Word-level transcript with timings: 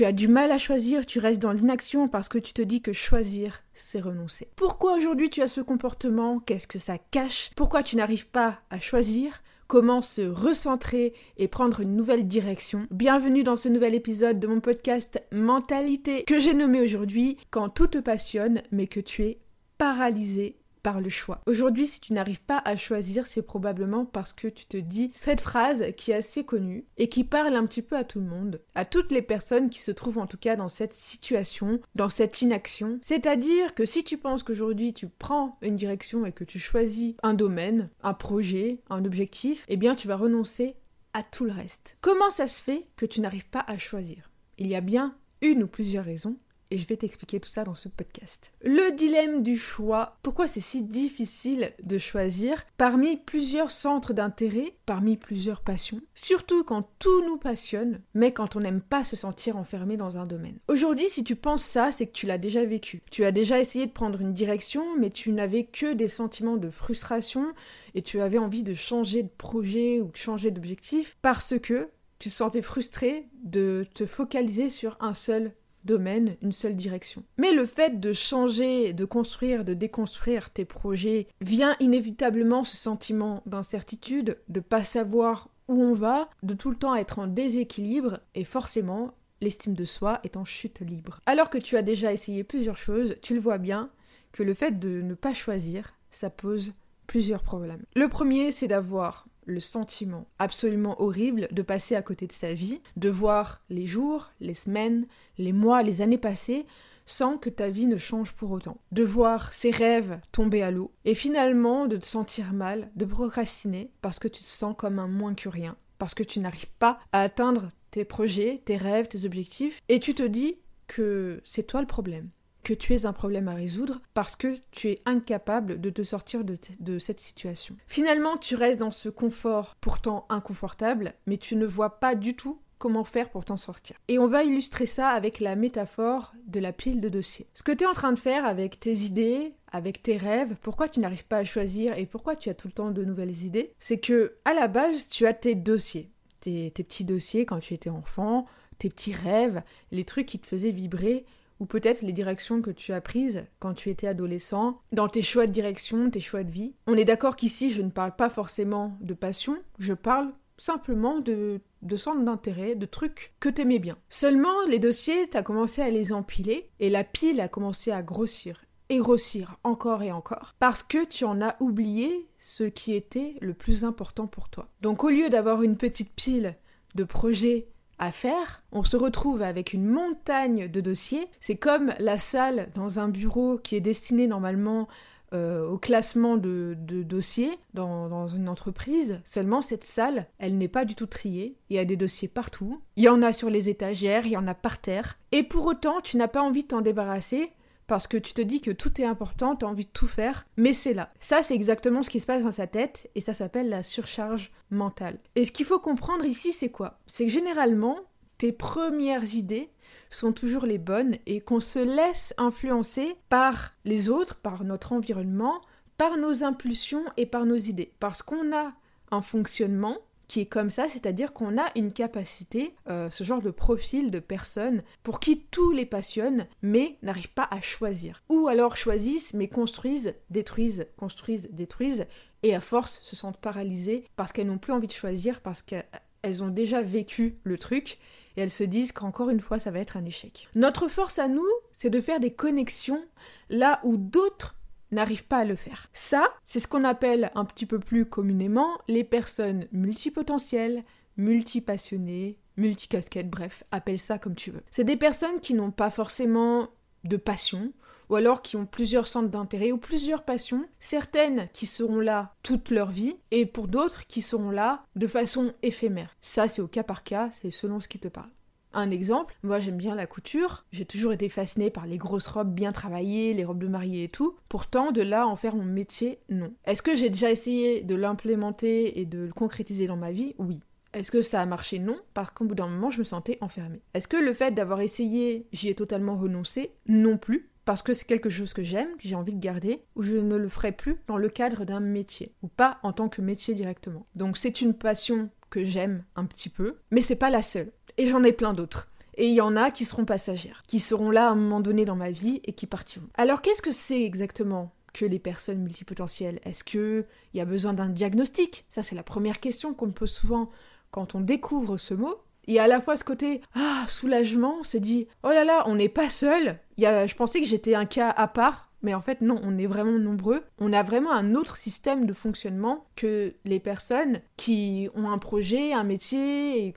tu 0.00 0.06
as 0.06 0.12
du 0.12 0.28
mal 0.28 0.50
à 0.50 0.56
choisir, 0.56 1.04
tu 1.04 1.18
restes 1.18 1.42
dans 1.42 1.52
l'inaction 1.52 2.08
parce 2.08 2.30
que 2.30 2.38
tu 2.38 2.54
te 2.54 2.62
dis 2.62 2.80
que 2.80 2.94
choisir, 2.94 3.62
c'est 3.74 4.00
renoncer. 4.00 4.48
Pourquoi 4.56 4.94
aujourd'hui 4.94 5.28
tu 5.28 5.42
as 5.42 5.46
ce 5.46 5.60
comportement? 5.60 6.38
Qu'est-ce 6.38 6.66
que 6.66 6.78
ça 6.78 6.96
cache? 6.96 7.50
Pourquoi 7.54 7.82
tu 7.82 7.96
n'arrives 7.96 8.26
pas 8.26 8.60
à 8.70 8.80
choisir? 8.80 9.42
Comment 9.66 10.00
se 10.00 10.22
recentrer 10.22 11.12
et 11.36 11.48
prendre 11.48 11.80
une 11.80 11.96
nouvelle 11.96 12.26
direction? 12.26 12.86
Bienvenue 12.90 13.44
dans 13.44 13.56
ce 13.56 13.68
nouvel 13.68 13.94
épisode 13.94 14.40
de 14.40 14.46
mon 14.46 14.60
podcast 14.60 15.22
Mentalité 15.32 16.24
que 16.24 16.40
j'ai 16.40 16.54
nommé 16.54 16.80
aujourd'hui 16.80 17.36
Quand 17.50 17.68
tout 17.68 17.88
te 17.88 17.98
passionne 17.98 18.62
mais 18.72 18.86
que 18.86 19.00
tu 19.00 19.24
es 19.24 19.38
paralysé 19.76 20.59
par 20.82 21.00
le 21.00 21.08
choix. 21.08 21.40
Aujourd'hui, 21.46 21.86
si 21.86 22.00
tu 22.00 22.12
n'arrives 22.12 22.42
pas 22.42 22.62
à 22.64 22.76
choisir, 22.76 23.26
c'est 23.26 23.42
probablement 23.42 24.04
parce 24.04 24.32
que 24.32 24.48
tu 24.48 24.66
te 24.66 24.76
dis 24.76 25.10
cette 25.12 25.40
phrase 25.40 25.86
qui 25.96 26.10
est 26.10 26.14
assez 26.14 26.44
connue 26.44 26.84
et 26.96 27.08
qui 27.08 27.24
parle 27.24 27.54
un 27.54 27.66
petit 27.66 27.82
peu 27.82 27.96
à 27.96 28.04
tout 28.04 28.20
le 28.20 28.26
monde, 28.26 28.60
à 28.74 28.84
toutes 28.84 29.12
les 29.12 29.22
personnes 29.22 29.70
qui 29.70 29.80
se 29.80 29.90
trouvent 29.90 30.18
en 30.18 30.26
tout 30.26 30.38
cas 30.38 30.56
dans 30.56 30.68
cette 30.68 30.92
situation, 30.92 31.80
dans 31.94 32.08
cette 32.08 32.42
inaction. 32.42 32.98
C'est-à-dire 33.02 33.74
que 33.74 33.84
si 33.84 34.04
tu 34.04 34.18
penses 34.18 34.42
qu'aujourd'hui 34.42 34.92
tu 34.92 35.08
prends 35.08 35.58
une 35.62 35.76
direction 35.76 36.26
et 36.26 36.32
que 36.32 36.44
tu 36.44 36.58
choisis 36.58 37.14
un 37.22 37.34
domaine, 37.34 37.90
un 38.02 38.14
projet, 38.14 38.80
un 38.88 39.04
objectif, 39.04 39.64
eh 39.68 39.76
bien 39.76 39.94
tu 39.94 40.08
vas 40.08 40.16
renoncer 40.16 40.76
à 41.12 41.22
tout 41.22 41.44
le 41.44 41.52
reste. 41.52 41.96
Comment 42.00 42.30
ça 42.30 42.46
se 42.46 42.62
fait 42.62 42.86
que 42.96 43.06
tu 43.06 43.20
n'arrives 43.20 43.48
pas 43.48 43.64
à 43.66 43.78
choisir? 43.78 44.30
Il 44.58 44.68
y 44.68 44.74
a 44.74 44.80
bien 44.80 45.16
une 45.42 45.62
ou 45.62 45.66
plusieurs 45.66 46.04
raisons 46.04 46.36
et 46.70 46.78
je 46.78 46.86
vais 46.86 46.96
t'expliquer 46.96 47.40
tout 47.40 47.50
ça 47.50 47.64
dans 47.64 47.74
ce 47.74 47.88
podcast. 47.88 48.52
Le 48.62 48.94
dilemme 48.94 49.42
du 49.42 49.56
choix, 49.56 50.16
pourquoi 50.22 50.46
c'est 50.46 50.60
si 50.60 50.82
difficile 50.82 51.72
de 51.82 51.98
choisir 51.98 52.64
parmi 52.76 53.16
plusieurs 53.16 53.70
centres 53.70 54.12
d'intérêt, 54.12 54.74
parmi 54.86 55.16
plusieurs 55.16 55.60
passions, 55.60 56.00
surtout 56.14 56.64
quand 56.64 56.88
tout 56.98 57.24
nous 57.26 57.38
passionne, 57.38 58.00
mais 58.14 58.32
quand 58.32 58.56
on 58.56 58.60
n'aime 58.60 58.80
pas 58.80 59.04
se 59.04 59.16
sentir 59.16 59.56
enfermé 59.56 59.96
dans 59.96 60.18
un 60.18 60.26
domaine. 60.26 60.58
Aujourd'hui, 60.68 61.08
si 61.08 61.24
tu 61.24 61.36
penses 61.36 61.64
ça, 61.64 61.92
c'est 61.92 62.06
que 62.06 62.12
tu 62.12 62.26
l'as 62.26 62.38
déjà 62.38 62.64
vécu. 62.64 63.02
Tu 63.10 63.24
as 63.24 63.32
déjà 63.32 63.60
essayé 63.60 63.86
de 63.86 63.92
prendre 63.92 64.20
une 64.20 64.32
direction, 64.32 64.84
mais 64.98 65.10
tu 65.10 65.32
n'avais 65.32 65.64
que 65.64 65.92
des 65.92 66.08
sentiments 66.08 66.56
de 66.56 66.70
frustration 66.70 67.52
et 67.94 68.02
tu 68.02 68.20
avais 68.20 68.38
envie 68.38 68.62
de 68.62 68.74
changer 68.74 69.22
de 69.22 69.28
projet 69.28 70.00
ou 70.00 70.10
de 70.10 70.16
changer 70.16 70.50
d'objectif 70.50 71.16
parce 71.22 71.58
que 71.58 71.88
tu 72.18 72.28
te 72.28 72.34
sentais 72.34 72.62
frustré 72.62 73.28
de 73.42 73.86
te 73.94 74.04
focaliser 74.04 74.68
sur 74.68 74.96
un 75.00 75.14
seul 75.14 75.52
domaine, 75.84 76.36
une 76.42 76.52
seule 76.52 76.76
direction. 76.76 77.22
Mais 77.38 77.52
le 77.52 77.66
fait 77.66 78.00
de 78.00 78.12
changer, 78.12 78.92
de 78.92 79.04
construire, 79.04 79.64
de 79.64 79.74
déconstruire 79.74 80.50
tes 80.50 80.64
projets 80.64 81.28
vient 81.40 81.76
inévitablement 81.80 82.64
ce 82.64 82.76
sentiment 82.76 83.42
d'incertitude, 83.46 84.38
de 84.48 84.60
pas 84.60 84.84
savoir 84.84 85.48
où 85.68 85.82
on 85.82 85.94
va, 85.94 86.28
de 86.42 86.54
tout 86.54 86.70
le 86.70 86.76
temps 86.76 86.96
être 86.96 87.18
en 87.18 87.26
déséquilibre 87.26 88.20
et 88.34 88.44
forcément 88.44 89.14
l'estime 89.40 89.74
de 89.74 89.84
soi 89.84 90.20
est 90.24 90.36
en 90.36 90.44
chute 90.44 90.80
libre. 90.80 91.20
Alors 91.26 91.50
que 91.50 91.58
tu 91.58 91.76
as 91.76 91.82
déjà 91.82 92.12
essayé 92.12 92.44
plusieurs 92.44 92.76
choses, 92.76 93.16
tu 93.22 93.34
le 93.34 93.40
vois 93.40 93.58
bien 93.58 93.90
que 94.32 94.42
le 94.42 94.54
fait 94.54 94.78
de 94.78 95.00
ne 95.00 95.14
pas 95.14 95.32
choisir, 95.32 95.94
ça 96.10 96.30
pose 96.30 96.74
plusieurs 97.06 97.42
problèmes. 97.42 97.82
Le 97.96 98.08
premier, 98.08 98.52
c'est 98.52 98.68
d'avoir 98.68 99.26
le 99.50 99.60
sentiment 99.60 100.26
absolument 100.38 101.00
horrible 101.00 101.48
de 101.50 101.62
passer 101.62 101.96
à 101.96 102.02
côté 102.02 102.26
de 102.26 102.32
sa 102.32 102.54
vie, 102.54 102.80
de 102.96 103.08
voir 103.08 103.62
les 103.68 103.86
jours, 103.86 104.30
les 104.40 104.54
semaines, 104.54 105.06
les 105.38 105.52
mois, 105.52 105.82
les 105.82 106.00
années 106.00 106.18
passer 106.18 106.66
sans 107.06 107.38
que 107.38 107.50
ta 107.50 107.70
vie 107.70 107.86
ne 107.86 107.96
change 107.96 108.32
pour 108.32 108.52
autant. 108.52 108.78
De 108.92 109.02
voir 109.02 109.52
ses 109.52 109.70
rêves 109.70 110.20
tomber 110.30 110.62
à 110.62 110.70
l'eau 110.70 110.92
et 111.04 111.14
finalement 111.14 111.86
de 111.86 111.96
te 111.96 112.06
sentir 112.06 112.52
mal, 112.52 112.90
de 112.94 113.04
procrastiner 113.04 113.90
parce 114.00 114.18
que 114.18 114.28
tu 114.28 114.42
te 114.42 114.48
sens 114.48 114.74
comme 114.78 114.98
un 114.98 115.08
moins 115.08 115.34
que 115.34 115.48
rien, 115.48 115.76
parce 115.98 116.14
que 116.14 116.22
tu 116.22 116.38
n'arrives 116.38 116.70
pas 116.78 117.00
à 117.12 117.22
atteindre 117.22 117.68
tes 117.90 118.04
projets, 118.04 118.62
tes 118.64 118.76
rêves, 118.76 119.08
tes 119.08 119.24
objectifs 119.24 119.80
et 119.88 119.98
tu 119.98 120.14
te 120.14 120.22
dis 120.22 120.56
que 120.86 121.40
c'est 121.44 121.64
toi 121.64 121.80
le 121.80 121.86
problème 121.86 122.30
que 122.62 122.74
tu 122.74 122.94
es 122.94 123.06
un 123.06 123.12
problème 123.12 123.48
à 123.48 123.54
résoudre 123.54 124.00
parce 124.14 124.36
que 124.36 124.54
tu 124.70 124.88
es 124.88 125.02
incapable 125.06 125.80
de 125.80 125.90
te 125.90 126.02
sortir 126.02 126.44
de, 126.44 126.98
cette 126.98 127.20
situation. 127.20 127.76
Finalement, 127.86 128.36
tu 128.36 128.54
restes 128.54 128.80
dans 128.80 128.90
ce 128.90 129.08
confort 129.08 129.76
pourtant 129.80 130.26
inconfortable, 130.28 131.14
mais 131.26 131.36
tu 131.36 131.56
ne 131.56 131.66
vois 131.66 132.00
pas 132.00 132.14
du 132.14 132.34
tout 132.34 132.60
comment 132.78 133.04
faire 133.04 133.28
pour 133.28 133.44
t'en 133.44 133.58
sortir. 133.58 133.96
Et 134.08 134.18
on 134.18 134.26
va 134.26 134.42
illustrer 134.42 134.86
ça 134.86 135.08
avec 135.08 135.40
la 135.40 135.54
métaphore 135.54 136.32
de 136.46 136.60
la 136.60 136.72
pile 136.72 137.00
de 137.00 137.10
dossiers. 137.10 137.46
Ce 137.52 137.62
que 137.62 137.72
tu 137.72 137.84
es 137.84 137.86
en 137.86 137.92
train 137.92 138.12
de 138.12 138.18
faire 138.18 138.46
avec 138.46 138.80
tes 138.80 138.94
idées, 138.94 139.52
avec 139.70 140.02
tes 140.02 140.16
rêves, 140.16 140.56
pourquoi 140.62 140.88
tu 140.88 141.00
n'arrives 141.00 141.26
pas 141.26 141.38
à 141.38 141.44
choisir 141.44 141.96
et 141.98 142.06
pourquoi 142.06 142.36
tu 142.36 142.48
as 142.48 142.54
tout 142.54 142.68
le 142.68 142.72
temps 142.72 142.90
de 142.90 143.04
nouvelles 143.04 143.44
idées, 143.44 143.74
c'est 143.78 143.98
que 143.98 144.34
à 144.46 144.54
la 144.54 144.66
base, 144.66 145.08
tu 145.08 145.26
as 145.26 145.34
tes 145.34 145.54
dossiers, 145.54 146.10
tes 146.40 146.70
petits 146.70 147.04
dossiers 147.04 147.44
quand 147.44 147.60
tu 147.60 147.74
étais 147.74 147.90
enfant, 147.90 148.46
tes 148.78 148.88
petits 148.88 149.12
rêves, 149.12 149.62
les 149.92 150.04
trucs 150.04 150.26
qui 150.26 150.38
te 150.38 150.46
faisaient 150.46 150.70
vibrer 150.70 151.26
ou 151.60 151.66
peut-être 151.66 152.02
les 152.02 152.12
directions 152.12 152.62
que 152.62 152.70
tu 152.70 152.92
as 152.92 153.00
prises 153.00 153.44
quand 153.60 153.74
tu 153.74 153.90
étais 153.90 154.08
adolescent, 154.08 154.80
dans 154.92 155.08
tes 155.08 155.22
choix 155.22 155.46
de 155.46 155.52
direction, 155.52 156.10
tes 156.10 156.20
choix 156.20 156.42
de 156.42 156.50
vie. 156.50 156.72
On 156.86 156.96
est 156.96 157.04
d'accord 157.04 157.36
qu'ici, 157.36 157.70
je 157.70 157.82
ne 157.82 157.90
parle 157.90 158.16
pas 158.16 158.30
forcément 158.30 158.96
de 159.00 159.14
passion, 159.14 159.56
je 159.78 159.92
parle 159.92 160.32
simplement 160.56 161.20
de, 161.20 161.60
centres 161.96 162.22
d'intérêt, 162.22 162.74
de 162.74 162.86
trucs 162.86 163.34
que 163.40 163.48
t'aimais 163.48 163.78
bien. 163.78 163.96
Seulement, 164.08 164.66
les 164.68 164.78
dossiers, 164.78 165.28
t'as 165.28 165.42
commencé 165.42 165.82
à 165.82 165.90
les 165.90 166.12
empiler, 166.12 166.70
et 166.80 166.90
la 166.90 167.04
pile 167.04 167.40
a 167.40 167.48
commencé 167.48 167.90
à 167.92 168.02
grossir, 168.02 168.64
et 168.88 168.98
grossir 168.98 169.56
encore 169.64 170.02
et 170.02 170.12
encore, 170.12 170.54
parce 170.58 170.82
que 170.82 171.04
tu 171.04 171.24
en 171.24 171.40
as 171.40 171.56
oublié 171.60 172.28
ce 172.38 172.64
qui 172.64 172.94
était 172.94 173.36
le 173.40 173.54
plus 173.54 173.84
important 173.84 174.26
pour 174.26 174.48
toi. 174.48 174.68
Donc 174.80 175.04
au 175.04 175.10
lieu 175.10 175.30
d'avoir 175.30 175.62
une 175.62 175.76
petite 175.76 176.12
pile 176.14 176.56
de 176.94 177.04
projets 177.04 177.68
à 178.00 178.10
faire, 178.10 178.62
on 178.72 178.82
se 178.82 178.96
retrouve 178.96 179.42
avec 179.42 179.72
une 179.72 179.86
montagne 179.86 180.68
de 180.68 180.80
dossiers. 180.80 181.28
C'est 181.38 181.56
comme 181.56 181.92
la 182.00 182.18
salle 182.18 182.70
dans 182.74 182.98
un 182.98 183.08
bureau 183.08 183.58
qui 183.58 183.76
est 183.76 183.80
destiné 183.80 184.26
normalement 184.26 184.88
euh, 185.32 185.68
au 185.68 185.78
classement 185.78 186.36
de, 186.36 186.76
dossiers 186.88 187.56
dans, 187.74 188.08
dans, 188.08 188.26
une 188.26 188.48
entreprise. 188.48 189.20
Seulement, 189.24 189.62
cette 189.62 189.84
salle, 189.84 190.26
elle 190.38 190.58
n'est 190.58 190.66
pas 190.66 190.84
du 190.84 190.96
tout 190.96 191.06
triée. 191.06 191.56
Il 191.68 191.76
y 191.76 191.78
a 191.78 191.84
des 191.84 191.96
dossiers 191.96 192.26
partout. 192.26 192.80
Il 192.96 193.04
y 193.04 193.08
en 193.08 193.22
a 193.22 193.32
sur 193.32 193.48
les 193.48 193.68
étagères, 193.68 194.26
il 194.26 194.32
y 194.32 194.36
en 194.36 194.48
a 194.48 194.54
par 194.54 194.78
terre. 194.78 195.18
Et 195.30 195.44
pour 195.44 195.66
autant, 195.66 196.00
tu 196.00 196.16
n'as 196.16 196.26
pas 196.26 196.42
envie 196.42 196.62
de 196.62 196.68
t'en 196.68 196.80
débarrasser 196.80 197.52
parce 197.90 198.06
que 198.06 198.16
tu 198.16 198.34
te 198.34 198.40
dis 198.40 198.60
que 198.60 198.70
tout 198.70 199.00
est 199.00 199.04
important, 199.04 199.56
tu 199.56 199.64
as 199.64 199.68
envie 199.68 199.84
de 199.84 199.90
tout 199.90 200.06
faire, 200.06 200.46
mais 200.56 200.72
c'est 200.72 200.94
là. 200.94 201.12
Ça, 201.18 201.42
c'est 201.42 201.56
exactement 201.56 202.04
ce 202.04 202.10
qui 202.10 202.20
se 202.20 202.26
passe 202.26 202.44
dans 202.44 202.52
sa 202.52 202.68
tête, 202.68 203.10
et 203.16 203.20
ça 203.20 203.34
s'appelle 203.34 203.68
la 203.68 203.82
surcharge 203.82 204.52
mentale. 204.70 205.18
Et 205.34 205.44
ce 205.44 205.50
qu'il 205.50 205.66
faut 205.66 205.80
comprendre 205.80 206.24
ici, 206.24 206.52
c'est 206.52 206.70
quoi? 206.70 207.00
C'est 207.08 207.26
que 207.26 207.32
généralement, 207.32 207.98
tes 208.38 208.52
premières 208.52 209.34
idées 209.34 209.70
sont 210.08 210.32
toujours 210.32 210.66
les 210.66 210.78
bonnes 210.78 211.16
et 211.26 211.40
qu'on 211.40 211.58
se 211.58 211.80
laisse 211.80 212.32
influencer 212.38 213.16
par 213.28 213.72
les 213.84 214.08
autres, 214.08 214.36
par 214.36 214.62
notre 214.62 214.92
environnement, 214.92 215.60
par 215.98 216.16
nos 216.16 216.44
impulsions 216.44 217.04
et 217.16 217.26
par 217.26 217.44
nos 217.44 217.56
idées. 217.56 217.92
Parce 217.98 218.22
qu'on 218.22 218.54
a 218.54 218.72
un 219.10 219.20
fonctionnement 219.20 219.98
qui 220.30 220.38
est 220.38 220.46
comme 220.46 220.70
ça, 220.70 220.88
c'est-à-dire 220.88 221.32
qu'on 221.32 221.58
a 221.58 221.66
une 221.74 221.92
capacité, 221.92 222.76
euh, 222.88 223.10
ce 223.10 223.24
genre 223.24 223.42
de 223.42 223.50
profil 223.50 224.12
de 224.12 224.20
personnes 224.20 224.84
pour 225.02 225.18
qui 225.18 225.40
tout 225.50 225.72
les 225.72 225.84
passionne, 225.84 226.46
mais 226.62 226.98
n'arrivent 227.02 227.32
pas 227.32 227.48
à 227.50 227.60
choisir. 227.60 228.22
Ou 228.28 228.46
alors 228.46 228.76
choisissent, 228.76 229.34
mais 229.34 229.48
construisent, 229.48 230.14
détruisent, 230.30 230.86
construisent, 230.96 231.48
détruisent, 231.50 232.06
et 232.44 232.54
à 232.54 232.60
force 232.60 233.00
se 233.02 233.16
sentent 233.16 233.40
paralysées 233.40 234.04
parce 234.14 234.30
qu'elles 234.30 234.46
n'ont 234.46 234.58
plus 234.58 234.72
envie 234.72 234.86
de 234.86 234.92
choisir, 234.92 235.40
parce 235.40 235.62
qu'elles 235.62 236.44
ont 236.44 236.48
déjà 236.48 236.80
vécu 236.80 237.40
le 237.42 237.58
truc, 237.58 237.98
et 238.36 238.42
elles 238.42 238.50
se 238.50 238.62
disent 238.62 238.92
qu'encore 238.92 239.30
une 239.30 239.40
fois, 239.40 239.58
ça 239.58 239.72
va 239.72 239.80
être 239.80 239.96
un 239.96 240.04
échec. 240.04 240.48
Notre 240.54 240.86
force 240.86 241.18
à 241.18 241.26
nous, 241.26 241.50
c'est 241.72 241.90
de 241.90 242.00
faire 242.00 242.20
des 242.20 242.32
connexions 242.32 243.04
là 243.48 243.80
où 243.82 243.96
d'autres 243.96 244.54
n'arrivent 244.92 245.26
pas 245.26 245.38
à 245.38 245.44
le 245.44 245.56
faire. 245.56 245.88
Ça, 245.92 246.28
c'est 246.46 246.60
ce 246.60 246.68
qu'on 246.68 246.84
appelle 246.84 247.30
un 247.34 247.44
petit 247.44 247.66
peu 247.66 247.78
plus 247.78 248.06
communément 248.06 248.78
les 248.88 249.04
personnes 249.04 249.66
multipotentielles, 249.72 250.84
multipassionnées, 251.16 252.38
multicasquettes, 252.56 253.30
bref, 253.30 253.64
appelle 253.70 253.98
ça 253.98 254.18
comme 254.18 254.34
tu 254.34 254.50
veux. 254.50 254.62
C'est 254.70 254.84
des 254.84 254.96
personnes 254.96 255.40
qui 255.40 255.54
n'ont 255.54 255.70
pas 255.70 255.90
forcément 255.90 256.68
de 257.04 257.16
passion, 257.16 257.72
ou 258.08 258.16
alors 258.16 258.42
qui 258.42 258.56
ont 258.56 258.66
plusieurs 258.66 259.06
centres 259.06 259.28
d'intérêt 259.28 259.72
ou 259.72 259.78
plusieurs 259.78 260.24
passions, 260.24 260.66
certaines 260.80 261.48
qui 261.52 261.66
seront 261.66 262.00
là 262.00 262.34
toute 262.42 262.70
leur 262.70 262.90
vie, 262.90 263.16
et 263.30 263.46
pour 263.46 263.68
d'autres 263.68 264.06
qui 264.06 264.20
seront 264.20 264.50
là 264.50 264.84
de 264.96 265.06
façon 265.06 265.52
éphémère. 265.62 266.16
Ça, 266.20 266.48
c'est 266.48 266.60
au 266.60 266.66
cas 266.66 266.82
par 266.82 267.04
cas, 267.04 267.30
c'est 267.30 267.52
selon 267.52 267.80
ce 267.80 267.88
qui 267.88 267.98
te 267.98 268.08
parle. 268.08 268.30
Un 268.72 268.90
exemple, 268.90 269.34
moi 269.42 269.58
j'aime 269.58 269.76
bien 269.76 269.94
la 269.94 270.06
couture, 270.06 270.64
j'ai 270.72 270.84
toujours 270.84 271.12
été 271.12 271.28
fascinée 271.28 271.70
par 271.70 271.86
les 271.86 271.98
grosses 271.98 272.28
robes 272.28 272.54
bien 272.54 272.72
travaillées, 272.72 273.34
les 273.34 273.44
robes 273.44 273.62
de 273.62 273.68
mariée 273.68 274.04
et 274.04 274.08
tout. 274.08 274.36
Pourtant, 274.48 274.92
de 274.92 275.02
là 275.02 275.26
en 275.26 275.36
faire 275.36 275.56
mon 275.56 275.64
métier, 275.64 276.18
non. 276.28 276.52
Est-ce 276.64 276.82
que 276.82 276.94
j'ai 276.94 277.10
déjà 277.10 277.30
essayé 277.30 277.82
de 277.82 277.94
l'implémenter 277.94 279.00
et 279.00 279.06
de 279.06 279.18
le 279.18 279.32
concrétiser 279.32 279.86
dans 279.86 279.96
ma 279.96 280.12
vie? 280.12 280.34
Oui. 280.38 280.60
Est-ce 280.92 281.10
que 281.10 281.22
ça 281.22 281.40
a 281.40 281.46
marché? 281.46 281.78
Non, 281.78 281.96
parce 282.14 282.30
qu'au 282.30 282.44
bout 282.44 282.54
d'un 282.54 282.66
moment, 282.66 282.90
je 282.90 282.98
me 282.98 283.04
sentais 283.04 283.38
enfermée. 283.40 283.80
Est-ce 283.94 284.08
que 284.08 284.16
le 284.16 284.34
fait 284.34 284.52
d'avoir 284.52 284.80
essayé, 284.80 285.46
j'y 285.52 285.68
ai 285.68 285.74
totalement 285.74 286.16
renoncé? 286.16 286.72
Non 286.86 287.16
plus, 287.16 287.48
parce 287.64 287.82
que 287.82 287.94
c'est 287.94 288.06
quelque 288.06 288.30
chose 288.30 288.52
que 288.52 288.64
j'aime, 288.64 288.96
que 288.96 289.06
j'ai 289.06 289.14
envie 289.14 289.34
de 289.34 289.40
garder, 289.40 289.82
ou 289.94 290.02
je 290.02 290.14
ne 290.14 290.36
le 290.36 290.48
ferai 290.48 290.72
plus 290.72 290.96
dans 291.06 291.16
le 291.16 291.28
cadre 291.28 291.64
d'un 291.64 291.78
métier, 291.78 292.34
ou 292.42 292.48
pas 292.48 292.78
en 292.82 292.92
tant 292.92 293.08
que 293.08 293.22
métier 293.22 293.54
directement. 293.54 294.06
Donc 294.16 294.36
c'est 294.36 294.60
une 294.60 294.74
passion 294.74 295.30
que 295.50 295.64
j'aime 295.64 296.04
un 296.16 296.24
petit 296.24 296.48
peu, 296.48 296.78
mais 296.90 297.00
c'est 297.00 297.16
pas 297.16 297.30
la 297.30 297.42
seule. 297.42 297.72
Et 298.00 298.06
j'en 298.06 298.24
ai 298.24 298.32
plein 298.32 298.54
d'autres. 298.54 298.88
Et 299.18 299.28
il 299.28 299.34
y 299.34 299.42
en 299.42 299.56
a 299.56 299.70
qui 299.70 299.84
seront 299.84 300.06
passagères, 300.06 300.62
qui 300.66 300.80
seront 300.80 301.10
là 301.10 301.28
à 301.28 301.32
un 301.32 301.34
moment 301.34 301.60
donné 301.60 301.84
dans 301.84 301.96
ma 301.96 302.10
vie 302.10 302.40
et 302.44 302.54
qui 302.54 302.64
partiront. 302.64 303.08
Alors 303.12 303.42
qu'est-ce 303.42 303.60
que 303.60 303.72
c'est 303.72 304.02
exactement 304.02 304.72
que 304.94 305.04
les 305.04 305.18
personnes 305.18 305.60
multipotentielles? 305.60 306.40
Est-ce 306.46 306.64
qu'il 306.64 307.04
y 307.34 307.42
a 307.42 307.44
besoin 307.44 307.74
d'un 307.74 307.90
diagnostic? 307.90 308.64
Ça, 308.70 308.82
c'est 308.82 308.94
la 308.94 309.02
première 309.02 309.38
question 309.38 309.74
qu'on 309.74 309.88
me 309.88 309.92
pose 309.92 310.12
souvent 310.12 310.48
quand 310.90 311.14
on 311.14 311.20
découvre 311.20 311.76
ce 311.76 311.92
mot. 311.92 312.14
Et 312.46 312.58
à 312.58 312.66
la 312.68 312.80
fois 312.80 312.96
ce 312.96 313.04
côté 313.04 313.42
ah 313.54 313.84
soulagement, 313.86 314.60
on 314.60 314.64
se 314.64 314.78
dit 314.78 315.06
oh 315.22 315.28
là 315.28 315.44
là, 315.44 315.64
on 315.66 315.74
n'est 315.74 315.90
pas 315.90 316.08
seul. 316.08 316.58
Il 316.78 316.84
y 316.84 316.86
a, 316.86 317.06
je 317.06 317.14
pensais 317.14 317.42
que 317.42 317.46
j'étais 317.46 317.74
un 317.74 317.84
cas 317.84 318.08
à 318.08 318.28
part, 318.28 318.70
mais 318.80 318.94
en 318.94 319.02
fait 319.02 319.20
non, 319.20 319.36
on 319.42 319.58
est 319.58 319.66
vraiment 319.66 319.98
nombreux. 319.98 320.42
On 320.58 320.72
a 320.72 320.82
vraiment 320.82 321.12
un 321.12 321.34
autre 321.34 321.58
système 321.58 322.06
de 322.06 322.14
fonctionnement 322.14 322.86
que 322.96 323.34
les 323.44 323.60
personnes 323.60 324.22
qui 324.38 324.88
ont 324.94 325.10
un 325.10 325.18
projet, 325.18 325.74
un 325.74 325.84
métier, 325.84 326.64
et 326.64 326.74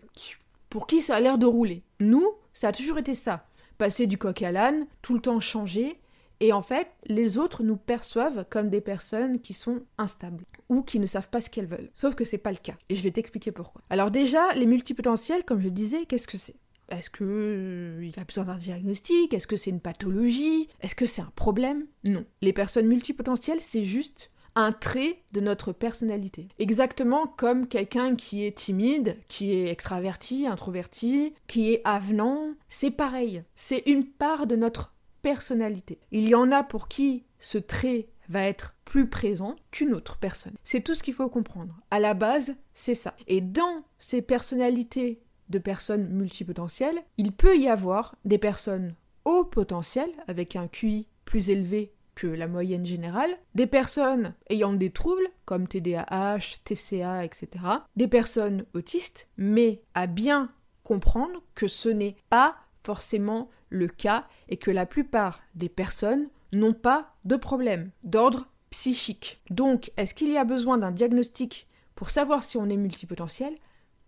pour 0.73 0.87
qui 0.87 1.01
ça 1.01 1.17
a 1.17 1.19
l'air 1.19 1.37
de 1.37 1.45
rouler. 1.45 1.83
Nous, 1.99 2.27
ça 2.51 2.69
a 2.69 2.71
toujours 2.71 2.97
été 2.97 3.13
ça. 3.13 3.45
Passer 3.77 4.07
du 4.07 4.17
coq 4.17 4.41
à 4.41 4.51
l'âne, 4.51 4.87
tout 5.03 5.13
le 5.13 5.19
temps 5.19 5.39
changer, 5.39 6.01
et 6.39 6.51
en 6.51 6.63
fait, 6.63 6.87
les 7.05 7.37
autres 7.37 7.61
nous 7.61 7.77
perçoivent 7.77 8.43
comme 8.49 8.71
des 8.71 8.81
personnes 8.81 9.39
qui 9.39 9.53
sont 9.53 9.83
instables 9.99 10.43
ou 10.69 10.81
qui 10.81 10.99
ne 10.99 11.05
savent 11.05 11.29
pas 11.29 11.41
ce 11.41 11.51
qu'elles 11.51 11.67
veulent. 11.67 11.91
Sauf 11.93 12.15
que 12.15 12.25
c'est 12.25 12.39
pas 12.39 12.49
le 12.49 12.57
cas. 12.57 12.73
Et 12.89 12.95
je 12.95 13.03
vais 13.03 13.11
t'expliquer 13.11 13.51
pourquoi. 13.51 13.83
Alors 13.91 14.09
déjà, 14.09 14.51
les 14.55 14.65
multipotentiels, 14.65 15.45
comme 15.45 15.61
je 15.61 15.69
disais, 15.69 16.07
qu'est-ce 16.07 16.27
que 16.27 16.39
c'est? 16.39 16.55
Est-ce 16.89 17.11
qu'il 17.11 17.27
euh, 17.29 18.11
y 18.17 18.19
a 18.19 18.23
besoin 18.23 18.45
d'un 18.45 18.57
diagnostic? 18.57 19.31
Est-ce 19.31 19.45
que 19.45 19.57
c'est 19.57 19.69
une 19.69 19.79
pathologie? 19.79 20.69
Est-ce 20.81 20.95
que 20.95 21.05
c'est 21.05 21.21
un 21.21 21.31
problème? 21.35 21.85
Non. 22.03 22.25
Les 22.41 22.51
personnes 22.51 22.87
multipotentielles, 22.87 23.61
c'est 23.61 23.85
juste 23.85 24.31
un 24.55 24.71
trait 24.71 25.23
de 25.31 25.39
notre 25.39 25.71
personnalité. 25.71 26.47
Exactement 26.59 27.27
comme 27.27 27.67
quelqu'un 27.67 28.15
qui 28.15 28.45
est 28.45 28.57
timide, 28.57 29.17
qui 29.27 29.51
est 29.53 29.69
extraverti, 29.69 30.47
introverti, 30.47 31.33
qui 31.47 31.71
est 31.71 31.81
avenant, 31.85 32.53
c'est 32.67 32.91
pareil. 32.91 33.43
C'est 33.55 33.83
une 33.85 34.05
part 34.05 34.47
de 34.47 34.55
notre 34.55 34.93
personnalité. 35.21 35.99
Il 36.11 36.27
y 36.27 36.35
en 36.35 36.51
a 36.51 36.63
pour 36.63 36.87
qui 36.87 37.23
ce 37.39 37.57
trait 37.57 38.07
va 38.29 38.43
être 38.43 38.75
plus 38.85 39.09
présent 39.09 39.55
qu'une 39.71 39.93
autre 39.93 40.17
personne. 40.17 40.55
C'est 40.63 40.81
tout 40.81 40.95
ce 40.95 41.03
qu'il 41.03 41.13
faut 41.13 41.29
comprendre. 41.29 41.79
À 41.91 41.99
la 41.99 42.13
base, 42.13 42.55
c'est 42.73 42.95
ça. 42.95 43.15
Et 43.27 43.41
dans 43.41 43.83
ces 43.97 44.21
personnalités 44.21 45.21
de 45.49 45.59
personnes 45.59 46.07
multipotentielles, 46.09 47.01
il 47.17 47.31
peut 47.31 47.57
y 47.57 47.67
avoir 47.67 48.15
des 48.25 48.37
personnes 48.37 48.95
haut 49.25 49.45
potentiel, 49.45 50.09
avec 50.27 50.55
un 50.55 50.67
QI 50.67 51.07
plus 51.25 51.49
élevé 51.49 51.92
que 52.15 52.27
la 52.27 52.47
moyenne 52.47 52.85
générale, 52.85 53.35
des 53.55 53.67
personnes 53.67 54.33
ayant 54.49 54.73
des 54.73 54.91
troubles 54.91 55.27
comme 55.45 55.67
TDAH, 55.67 56.59
TCA, 56.63 57.25
etc., 57.25 57.47
des 57.95 58.07
personnes 58.07 58.65
autistes, 58.73 59.27
mais 59.37 59.81
à 59.93 60.07
bien 60.07 60.51
comprendre 60.83 61.41
que 61.55 61.67
ce 61.67 61.89
n'est 61.89 62.17
pas 62.29 62.55
forcément 62.83 63.49
le 63.69 63.87
cas 63.87 64.27
et 64.49 64.57
que 64.57 64.71
la 64.71 64.85
plupart 64.85 65.41
des 65.55 65.69
personnes 65.69 66.27
n'ont 66.51 66.73
pas 66.73 67.15
de 67.25 67.35
problème 67.35 67.91
d'ordre 68.03 68.47
psychique. 68.69 69.41
Donc, 69.49 69.91
est-ce 69.97 70.13
qu'il 70.13 70.31
y 70.31 70.37
a 70.37 70.43
besoin 70.43 70.77
d'un 70.77 70.91
diagnostic 70.91 71.67
pour 71.95 72.09
savoir 72.09 72.43
si 72.43 72.57
on 72.57 72.69
est 72.69 72.77
multipotentiel? 72.77 73.55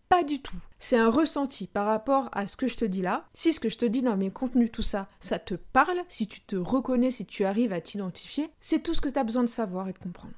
Pas 0.09 0.23
du 0.23 0.41
tout. 0.41 0.57
C'est 0.79 0.97
un 0.97 1.09
ressenti 1.09 1.67
par 1.67 1.87
rapport 1.87 2.29
à 2.31 2.47
ce 2.47 2.57
que 2.57 2.67
je 2.67 2.77
te 2.77 2.85
dis 2.85 3.01
là. 3.01 3.27
Si 3.33 3.53
ce 3.53 3.59
que 3.59 3.69
je 3.69 3.77
te 3.77 3.85
dis 3.85 4.01
dans 4.01 4.17
mes 4.17 4.31
contenus, 4.31 4.71
tout 4.71 4.81
ça, 4.81 5.07
ça 5.19 5.39
te 5.39 5.55
parle, 5.55 5.99
si 6.09 6.27
tu 6.27 6.41
te 6.41 6.55
reconnais, 6.55 7.11
si 7.11 7.25
tu 7.25 7.43
arrives 7.43 7.73
à 7.73 7.81
t'identifier, 7.81 8.49
c'est 8.59 8.83
tout 8.83 8.93
ce 8.93 9.01
que 9.01 9.09
tu 9.09 9.19
as 9.19 9.23
besoin 9.23 9.43
de 9.43 9.49
savoir 9.49 9.87
et 9.87 9.93
de 9.93 9.97
comprendre. 9.97 10.35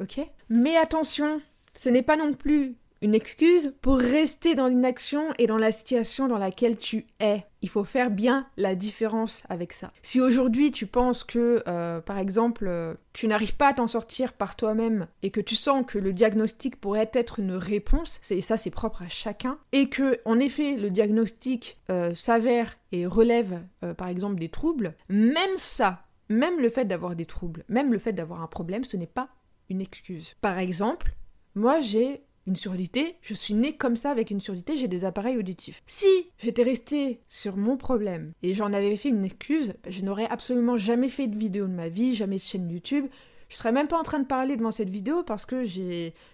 Ok? 0.00 0.20
Mais 0.48 0.76
attention, 0.76 1.42
ce 1.74 1.88
n'est 1.88 2.02
pas 2.02 2.16
non 2.16 2.32
plus 2.34 2.76
une 3.02 3.14
excuse 3.14 3.72
pour 3.80 3.96
rester 3.96 4.54
dans 4.54 4.66
l'inaction 4.66 5.32
et 5.38 5.46
dans 5.46 5.56
la 5.56 5.72
situation 5.72 6.28
dans 6.28 6.38
laquelle 6.38 6.76
tu 6.76 7.06
es. 7.18 7.44
Il 7.62 7.68
faut 7.68 7.84
faire 7.84 8.10
bien 8.10 8.46
la 8.56 8.74
différence 8.74 9.44
avec 9.48 9.72
ça. 9.72 9.92
Si 10.02 10.20
aujourd'hui 10.20 10.70
tu 10.70 10.86
penses 10.86 11.24
que, 11.24 11.62
euh, 11.66 12.00
par 12.00 12.18
exemple, 12.18 12.66
euh, 12.68 12.94
tu 13.12 13.26
n'arrives 13.26 13.56
pas 13.56 13.68
à 13.68 13.74
t'en 13.74 13.86
sortir 13.86 14.32
par 14.32 14.56
toi-même 14.56 15.06
et 15.22 15.30
que 15.30 15.40
tu 15.40 15.54
sens 15.54 15.84
que 15.86 15.98
le 15.98 16.12
diagnostic 16.12 16.76
pourrait 16.76 17.10
être 17.14 17.38
une 17.38 17.52
réponse, 17.52 18.20
et 18.30 18.40
ça 18.40 18.56
c'est 18.56 18.70
propre 18.70 19.02
à 19.02 19.08
chacun, 19.08 19.58
et 19.72 19.88
que 19.88 20.20
en 20.24 20.38
effet 20.38 20.76
le 20.76 20.90
diagnostic 20.90 21.78
euh, 21.90 22.14
s'avère 22.14 22.76
et 22.92 23.06
relève 23.06 23.60
par 23.96 24.08
exemple 24.08 24.40
des 24.40 24.48
troubles, 24.48 24.94
même 25.08 25.56
ça, 25.56 26.02
même 26.28 26.60
le 26.60 26.70
fait 26.70 26.84
d'avoir 26.84 27.14
des 27.14 27.24
troubles, 27.24 27.64
même 27.68 27.92
le 27.92 27.98
fait 27.98 28.12
d'avoir 28.12 28.42
un 28.42 28.46
problème, 28.46 28.84
ce 28.84 28.96
n'est 28.96 29.06
pas 29.06 29.28
une 29.68 29.80
excuse. 29.80 30.34
Par 30.40 30.58
exemple, 30.58 31.14
moi 31.54 31.80
j'ai 31.80 32.22
une 32.50 32.56
surdité, 32.56 33.16
je 33.22 33.32
suis 33.32 33.54
née 33.54 33.76
comme 33.76 33.96
ça 33.96 34.10
avec 34.10 34.30
une 34.30 34.40
surdité, 34.40 34.74
j'ai 34.74 34.88
des 34.88 35.04
appareils 35.04 35.38
auditifs. 35.38 35.82
Si 35.86 36.30
j'étais 36.38 36.64
restée 36.64 37.20
sur 37.28 37.56
mon 37.56 37.76
problème 37.76 38.32
et 38.42 38.54
j'en 38.54 38.72
avais 38.72 38.96
fait 38.96 39.08
une 39.08 39.24
excuse, 39.24 39.72
ben, 39.84 39.92
je 39.92 40.04
n'aurais 40.04 40.28
absolument 40.28 40.76
jamais 40.76 41.08
fait 41.08 41.28
de 41.28 41.38
vidéo 41.38 41.66
de 41.66 41.72
ma 41.72 41.88
vie, 41.88 42.14
jamais 42.14 42.36
de 42.36 42.42
chaîne 42.42 42.68
YouTube. 42.68 43.06
Je 43.48 43.56
serais 43.56 43.72
même 43.72 43.86
pas 43.86 43.98
en 43.98 44.02
train 44.02 44.18
de 44.18 44.26
parler 44.26 44.56
devant 44.56 44.72
cette 44.72 44.90
vidéo 44.90 45.22
parce 45.22 45.46
que 45.46 45.64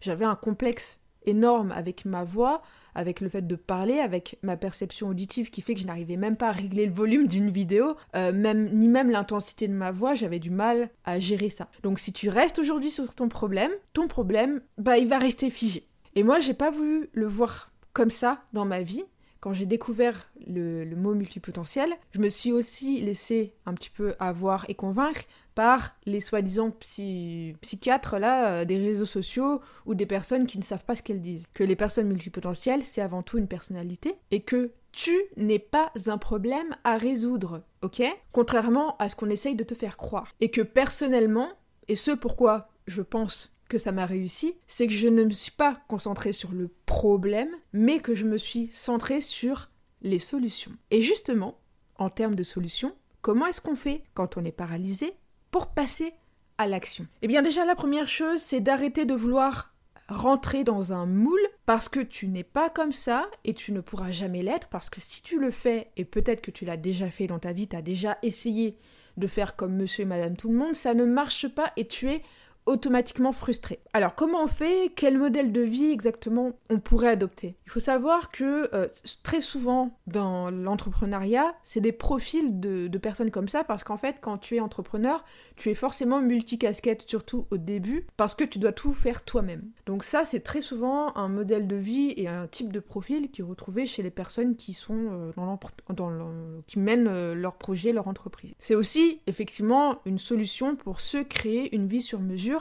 j'avais 0.00 0.24
un 0.24 0.36
complexe 0.36 0.98
énorme 1.26 1.70
avec 1.72 2.06
ma 2.06 2.24
voix, 2.24 2.62
avec 2.94 3.20
le 3.20 3.28
fait 3.28 3.46
de 3.46 3.56
parler, 3.56 3.98
avec 3.98 4.38
ma 4.42 4.56
perception 4.56 5.08
auditive 5.08 5.50
qui 5.50 5.60
fait 5.60 5.74
que 5.74 5.80
je 5.80 5.86
n'arrivais 5.86 6.16
même 6.16 6.36
pas 6.36 6.48
à 6.48 6.52
régler 6.52 6.86
le 6.86 6.92
volume 6.92 7.26
d'une 7.26 7.50
vidéo, 7.50 7.96
euh, 8.14 8.32
ni 8.54 8.88
même 8.88 9.10
l'intensité 9.10 9.68
de 9.68 9.74
ma 9.74 9.90
voix, 9.90 10.14
j'avais 10.14 10.38
du 10.38 10.50
mal 10.50 10.88
à 11.04 11.18
gérer 11.18 11.50
ça. 11.50 11.68
Donc 11.82 11.98
si 11.98 12.12
tu 12.12 12.30
restes 12.30 12.58
aujourd'hui 12.58 12.90
sur 12.90 13.14
ton 13.14 13.28
problème, 13.28 13.72
ton 13.92 14.08
problème, 14.08 14.62
bah 14.78 14.96
il 14.96 15.08
va 15.08 15.18
rester 15.18 15.50
figé. 15.50 15.86
Et 16.16 16.22
moi, 16.22 16.40
j'ai 16.40 16.54
pas 16.54 16.70
voulu 16.70 17.10
le 17.12 17.26
voir 17.26 17.70
comme 17.92 18.10
ça 18.10 18.42
dans 18.54 18.64
ma 18.64 18.80
vie. 18.80 19.04
Quand 19.40 19.52
j'ai 19.52 19.66
découvert 19.66 20.32
le, 20.46 20.86
mot 20.96 21.14
multipotentiel, 21.14 21.92
je 22.12 22.18
me 22.18 22.30
suis 22.30 22.52
aussi 22.52 23.02
laissé 23.02 23.52
un 23.66 23.74
petit 23.74 23.90
peu 23.90 24.14
avoir 24.18 24.64
et 24.68 24.74
convaincre 24.74 25.24
par 25.54 25.94
les 26.06 26.20
soi-disant 26.20 26.70
psychiatres 26.70 28.18
là 28.18 28.48
euh, 28.48 28.64
des 28.64 28.78
réseaux 28.78 29.04
sociaux 29.04 29.60
ou 29.84 29.94
des 29.94 30.06
personnes 30.06 30.46
qui 30.46 30.58
ne 30.58 30.64
savent 30.64 30.84
pas 30.84 30.94
ce 30.94 31.02
qu'elles 31.02 31.20
disent. 31.20 31.44
Que 31.52 31.64
les 31.64 31.76
personnes 31.76 32.08
multipotentielles, 32.08 32.84
c'est 32.84 33.02
avant 33.02 33.22
tout 33.22 33.36
une 33.36 33.46
personnalité 33.46 34.14
et 34.30 34.40
que 34.40 34.72
tu 34.92 35.14
n'es 35.36 35.58
pas 35.58 35.92
un 36.06 36.18
problème 36.18 36.74
à 36.82 36.96
résoudre, 36.96 37.62
ok? 37.82 38.02
Contrairement 38.32 38.96
à 38.96 39.10
ce 39.10 39.16
qu'on 39.16 39.28
essaye 39.28 39.54
de 39.54 39.64
te 39.64 39.74
faire 39.74 39.98
croire. 39.98 40.32
Et 40.40 40.50
que 40.50 40.62
personnellement, 40.62 41.50
et 41.88 41.96
ce 41.96 42.12
pourquoi 42.12 42.68
je 42.86 43.02
pense 43.02 43.55
que 43.68 43.78
ça 43.78 43.92
m'a 43.92 44.06
réussi, 44.06 44.54
c'est 44.66 44.86
que 44.86 44.92
je 44.92 45.08
ne 45.08 45.24
me 45.24 45.30
suis 45.30 45.52
pas 45.52 45.80
concentrée 45.88 46.32
sur 46.32 46.52
le 46.52 46.68
problème, 46.86 47.50
mais 47.72 48.00
que 48.00 48.14
je 48.14 48.24
me 48.24 48.38
suis 48.38 48.68
centrée 48.68 49.20
sur 49.20 49.70
les 50.02 50.18
solutions. 50.18 50.72
Et 50.90 51.02
justement, 51.02 51.58
en 51.96 52.10
termes 52.10 52.34
de 52.34 52.42
solutions, 52.42 52.94
comment 53.22 53.46
est-ce 53.46 53.60
qu'on 53.60 53.76
fait 53.76 54.02
quand 54.14 54.36
on 54.36 54.44
est 54.44 54.52
paralysé 54.52 55.14
pour 55.50 55.68
passer 55.68 56.14
à 56.58 56.66
l'action? 56.66 57.06
Eh 57.22 57.28
bien 57.28 57.42
déjà 57.42 57.64
la 57.64 57.74
première 57.74 58.08
chose, 58.08 58.40
c'est 58.40 58.60
d'arrêter 58.60 59.04
de 59.04 59.14
vouloir 59.14 59.72
rentrer 60.08 60.62
dans 60.62 60.92
un 60.92 61.06
moule 61.06 61.40
parce 61.64 61.88
que 61.88 62.00
tu 62.00 62.28
n'es 62.28 62.44
pas 62.44 62.70
comme 62.70 62.92
ça 62.92 63.26
et 63.44 63.54
tu 63.54 63.72
ne 63.72 63.80
pourras 63.80 64.12
jamais 64.12 64.42
l'être 64.42 64.68
parce 64.68 64.88
que 64.88 65.00
si 65.00 65.22
tu 65.22 65.40
le 65.40 65.50
fais 65.50 65.90
et 65.96 66.04
peut-être 66.04 66.40
que 66.40 66.52
tu 66.52 66.64
l'as 66.64 66.76
déjà 66.76 67.10
fait 67.10 67.26
dans 67.26 67.40
ta 67.40 67.52
vie, 67.52 67.66
tu 67.66 67.76
as 67.76 67.82
déjà 67.82 68.18
essayé 68.22 68.78
de 69.16 69.26
faire 69.26 69.56
comme 69.56 69.74
monsieur 69.74 70.02
et 70.02 70.06
madame 70.06 70.36
tout 70.36 70.50
le 70.50 70.56
monde, 70.56 70.74
ça 70.74 70.94
ne 70.94 71.04
marche 71.04 71.48
pas 71.48 71.72
et 71.76 71.86
tu 71.86 72.08
es 72.08 72.22
automatiquement 72.66 73.32
frustré. 73.32 73.80
Alors 73.92 74.14
comment 74.14 74.42
on 74.42 74.48
fait? 74.48 74.92
Quel 74.94 75.18
modèle 75.18 75.52
de 75.52 75.60
vie 75.60 75.90
exactement 75.90 76.52
on 76.68 76.80
pourrait 76.80 77.08
adopter? 77.08 77.56
Il 77.64 77.70
faut 77.70 77.80
savoir 77.80 78.30
que 78.30 78.68
euh, 78.74 78.88
très 79.22 79.40
souvent 79.40 79.98
dans 80.06 80.50
l'entrepreneuriat, 80.50 81.54
c'est 81.62 81.80
des 81.80 81.92
profils 81.92 82.60
de, 82.60 82.98
personnes 82.98 83.30
comme 83.30 83.48
ça 83.48 83.62
parce 83.62 83.84
qu'en 83.84 83.98
fait 83.98 84.16
quand 84.20 84.38
tu 84.38 84.56
es 84.56 84.60
entrepreneur, 84.60 85.24
tu 85.54 85.70
es 85.70 85.74
forcément 85.74 86.20
multicasquette 86.20 87.08
surtout 87.08 87.46
au 87.50 87.56
début 87.56 88.06
parce 88.16 88.34
que 88.34 88.42
tu 88.42 88.58
dois 88.58 88.72
tout 88.72 88.92
faire 88.92 89.22
toi-même. 89.22 89.70
Donc 89.86 90.02
ça 90.02 90.24
c'est 90.24 90.40
très 90.40 90.60
souvent 90.60 91.16
un 91.16 91.28
modèle 91.28 91.68
de 91.68 91.76
vie 91.76 92.14
et 92.16 92.26
un 92.26 92.46
type 92.48 92.72
de 92.72 92.80
profil 92.80 93.30
qui 93.30 93.42
est 93.42 93.44
retrouvé 93.44 93.86
chez 93.86 94.02
les 94.02 94.10
personnes 94.10 94.56
qui 94.56 94.72
sont 94.72 94.94
euh, 94.96 95.32
dans, 95.36 95.58
dans 95.90 96.32
qui 96.66 96.78
mènent 96.78 97.06
euh, 97.08 97.34
leur 97.34 97.54
projet, 97.54 97.92
leur 97.92 98.08
entreprise. 98.08 98.54
C'est 98.58 98.74
aussi 98.74 99.20
effectivement 99.26 100.00
une 100.04 100.18
solution 100.18 100.74
pour 100.74 101.00
se 101.00 101.18
créer 101.18 101.74
une 101.74 101.86
vie 101.86 102.02
sur 102.02 102.20
mesure 102.20 102.55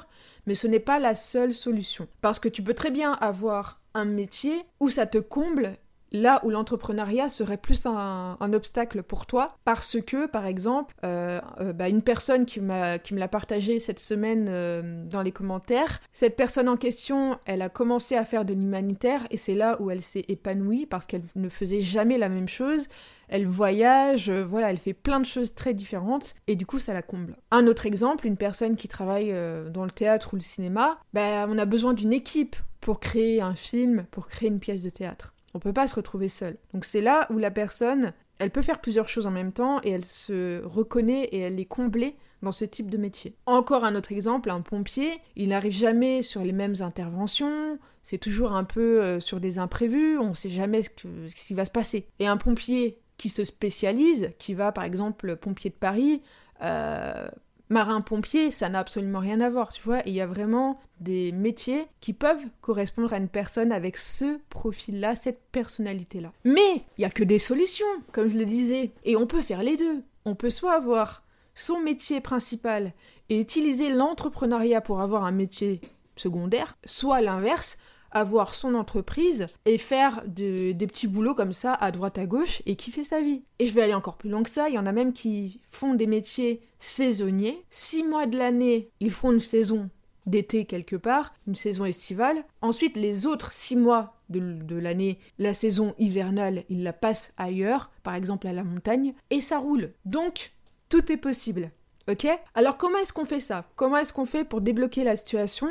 mais 0.46 0.56
ce 0.56 0.68
n'est 0.68 0.80
pas 0.80 1.00
la 1.00 1.16
seule 1.16 1.54
solution. 1.54 2.08
Parce 2.22 2.40
que 2.40 2.50
tu 2.50 2.64
peux 2.64 2.74
très 2.74 2.92
bien 2.92 3.14
avoir 3.14 3.82
un 3.94 4.06
métier 4.06 4.64
où 4.80 4.90
ça 4.90 5.06
te 5.06 5.18
comble 5.18 5.78
là 6.12 6.40
où 6.44 6.50
l'entrepreneuriat 6.50 7.30
serait 7.30 7.58
plus 7.58 7.86
un, 7.86 8.38
obstacle 8.54 9.04
pour 9.04 9.26
toi, 9.26 9.58
parce 9.66 9.98
que, 10.02 10.28
par 10.28 10.46
exemple, 10.46 10.94
euh, 11.04 11.42
euh, 11.60 11.74
bah, 11.74 11.90
une 11.90 12.02
personne 12.02 12.46
qui, 12.46 12.60
qui 13.04 13.14
me 13.14 13.20
l'a 13.20 13.28
partagé 13.28 13.80
cette 13.80 14.00
semaine 14.00 14.48
euh, 14.50 15.04
dans 15.06 15.22
les 15.22 15.32
commentaires, 15.32 16.00
cette 16.14 16.36
personne 16.36 16.70
en 16.70 16.78
question, 16.78 17.38
elle 17.46 17.62
a 17.62 17.70
commencé 17.70 18.16
à 18.16 18.24
faire 18.24 18.46
de 18.46 18.54
l'humanitaire, 18.54 19.28
et 19.32 19.38
c'est 19.38 19.56
là 19.56 19.82
où 19.82 19.90
elle 19.90 20.02
s'est 20.02 20.26
épanouie, 20.28 20.86
parce 20.86 21.06
qu'elle 21.06 21.24
ne 21.36 21.50
faisait 21.50 21.82
jamais 21.82 22.18
la 22.18 22.30
même 22.30 22.48
chose, 22.48 22.88
elle 23.28 23.48
voyage, 23.48 24.30
voilà, 24.30 24.70
elle 24.70 24.78
fait 24.78 24.94
plein 24.94 25.20
de 25.20 25.26
choses 25.26 25.56
très 25.56 25.74
différentes 25.74 26.36
et 26.46 26.56
du 26.56 26.68
coup 26.68 26.78
ça 26.78 26.94
la 26.94 27.02
comble. 27.02 27.38
Un 27.50 27.66
autre 27.66 27.88
exemple, 27.88 28.28
une 28.28 28.38
personne 28.38 28.76
qui 28.76 28.88
travaille 28.88 29.34
dans 29.72 29.84
le 29.84 29.90
théâtre 29.90 30.34
ou 30.34 30.36
le 30.36 30.44
cinéma, 30.44 31.00
ben, 31.12 31.48
on 31.50 31.58
a 31.58 31.66
besoin 31.66 31.96
d'une 31.96 32.14
équipe 32.14 32.56
pour 32.82 33.00
créer 33.00 33.42
un 33.42 33.56
film, 33.56 34.06
pour 34.12 34.28
créer 34.28 34.50
une 34.50 34.60
pièce 34.60 34.84
de 34.84 34.92
théâtre. 34.92 35.35
On 35.56 35.60
peut 35.60 35.72
pas 35.72 35.88
se 35.88 35.96
retrouver 35.96 36.28
seul. 36.28 36.58
Donc 36.74 36.84
c'est 36.84 37.00
là 37.00 37.28
où 37.32 37.38
la 37.38 37.50
personne, 37.50 38.12
Elle 38.40 38.52
peut 38.52 38.62
faire 38.62 38.82
plusieurs 38.82 39.08
choses 39.08 39.26
en 39.26 39.32
même 39.32 39.54
temps 39.54 39.80
et 39.84 39.92
elle 39.92 40.04
se 40.04 40.62
reconnaît 40.66 41.24
et 41.32 41.40
elle 41.40 41.58
est 41.58 41.66
comblée 41.66 42.18
dans 42.42 42.52
ce 42.52 42.66
type 42.66 42.92
de 42.92 42.98
métier. 42.98 43.38
Encore 43.46 43.86
un 43.86 43.96
autre 43.96 44.12
exemple, 44.12 44.50
un 44.50 44.60
pompier, 44.60 45.22
il 45.38 45.48
n'arrive 45.48 45.72
jamais 45.72 46.22
sur 46.24 46.42
les 46.42 46.52
mêmes 46.52 46.76
interventions, 46.82 47.80
c'est 48.04 48.18
toujours 48.18 48.52
un 48.52 48.66
peu 48.66 49.02
euh, 49.02 49.22
sur 49.22 49.40
des 49.40 49.58
imprévus, 49.58 50.18
on 50.18 50.30
ne 50.30 50.34
sait 50.34 50.50
jamais 50.50 50.82
ce, 50.82 50.90
qui 50.90 51.54
va 51.54 51.64
se 51.64 51.72
passer. 51.72 52.10
Et 52.20 52.28
un 52.28 52.36
pompier 52.36 53.00
qui 53.16 53.30
se 53.30 53.46
spécialise, 53.46 54.32
qui 54.38 54.56
va 54.56 54.74
par 54.74 54.84
exemple 54.84 55.38
pompier 55.38 55.70
de 55.70 55.76
Paris, 55.76 56.22
euh, 56.64 57.30
marin-pompier, 57.70 58.52
ça 58.52 58.70
n'a 58.70 58.80
absolument 58.80 59.20
rien 59.20 59.42
à 59.42 59.50
voir, 59.50 59.72
tu 59.72 59.82
vois. 59.84 60.02
Il 60.06 60.14
y 60.14 60.22
a 60.22 60.28
vraiment 60.28 60.80
des 61.00 61.32
métiers 61.32 61.86
qui 62.00 62.14
peuvent 62.14 62.46
correspondre 62.62 63.14
à 63.14 63.18
une 63.18 63.28
personne 63.28 63.72
avec 63.72 63.98
ce 63.98 64.40
profil-là, 64.50 65.16
cette 65.16 65.42
personnalité-là. 65.52 66.32
Mais 66.44 66.84
il 66.98 67.02
n'y 67.02 67.06
a 67.06 67.10
que 67.10 67.24
des 67.24 67.40
solutions, 67.40 67.86
comme 68.12 68.30
je 68.30 68.38
le 68.38 68.46
disais. 68.46 68.92
Et 69.04 69.16
on 69.16 69.28
peut 69.28 69.42
faire 69.42 69.64
les 69.64 69.78
deux. 69.78 70.04
On 70.26 70.36
peut 70.36 70.50
soit 70.50 70.74
avoir 70.74 71.24
son 71.54 71.80
métier 71.80 72.22
principal 72.22 72.94
et 73.30 73.40
utiliser 73.40 73.90
l'entrepreneuriat 73.90 74.82
pour 74.82 75.02
avoir 75.02 75.26
un 75.26 75.32
métier 75.32 75.82
secondaire, 76.16 76.78
soit 76.86 77.22
l'inverse, 77.22 77.78
avoir 78.16 78.56
son 78.56 78.74
entreprise 78.74 79.46
et 79.66 79.78
faire 79.78 80.24
des 80.26 80.74
petits 80.88 81.08
boulots 81.08 81.36
comme 81.36 81.52
ça 81.52 81.74
à 81.74 81.92
droite 81.92 82.18
à 82.18 82.26
gauche 82.26 82.64
et 82.66 82.76
kiffer 82.76 83.04
sa 83.04 83.22
vie. 83.22 83.44
Et 83.60 83.68
je 83.68 83.74
vais 83.74 83.84
aller 83.84 83.94
encore 83.94 84.18
plus 84.18 84.30
loin 84.30 84.42
que 84.42 84.50
ça, 84.50 84.70
il 84.70 84.76
y 84.76 84.80
en 84.80 84.88
a 84.88 84.92
même 84.92 85.14
qui 85.14 85.62
font 85.70 85.94
des 85.94 86.08
métiers 86.08 86.62
saisonniers. 86.80 87.64
Six 87.70 88.04
mois 88.04 88.26
de 88.26 88.38
l'année, 88.38 88.90
ils 89.00 89.12
font 89.12 89.32
une 89.32 89.40
saison 89.40 89.90
d'été 90.26 90.66
quelque 90.66 90.96
part, 90.96 91.34
une 91.46 91.56
saison 91.56 91.86
estivale. 91.86 92.44
Ensuite, 92.62 92.98
les 92.98 93.28
autres 93.28 93.52
six 93.52 93.76
mois 93.76 94.16
de, 94.30 94.40
de 94.40 94.76
l'année, 94.76 95.20
la 95.38 95.54
saison 95.54 95.94
hivernale, 96.00 96.64
ils 96.70 96.82
la 96.82 96.94
passent 96.94 97.34
ailleurs, 97.38 97.92
par 98.02 98.16
exemple 98.16 98.48
à 98.48 98.54
la 98.54 98.64
montagne, 98.64 99.14
et 99.30 99.42
ça 99.42 99.60
roule. 99.60 99.92
Donc, 100.06 100.54
tout 100.90 101.12
est 101.12 101.18
possible. 101.18 101.70
Ok? 102.08 102.28
Alors 102.54 102.78
comment 102.78 103.00
est-ce 103.00 103.14
qu'on 103.14 103.26
fait 103.26 103.40
ça? 103.40 103.66
Comment 103.76 103.98
est-ce 103.98 104.14
qu'on 104.14 104.28
fait 104.28 104.44
pour 104.44 104.62
débloquer 104.62 105.04
la 105.04 105.16
situation 105.16 105.68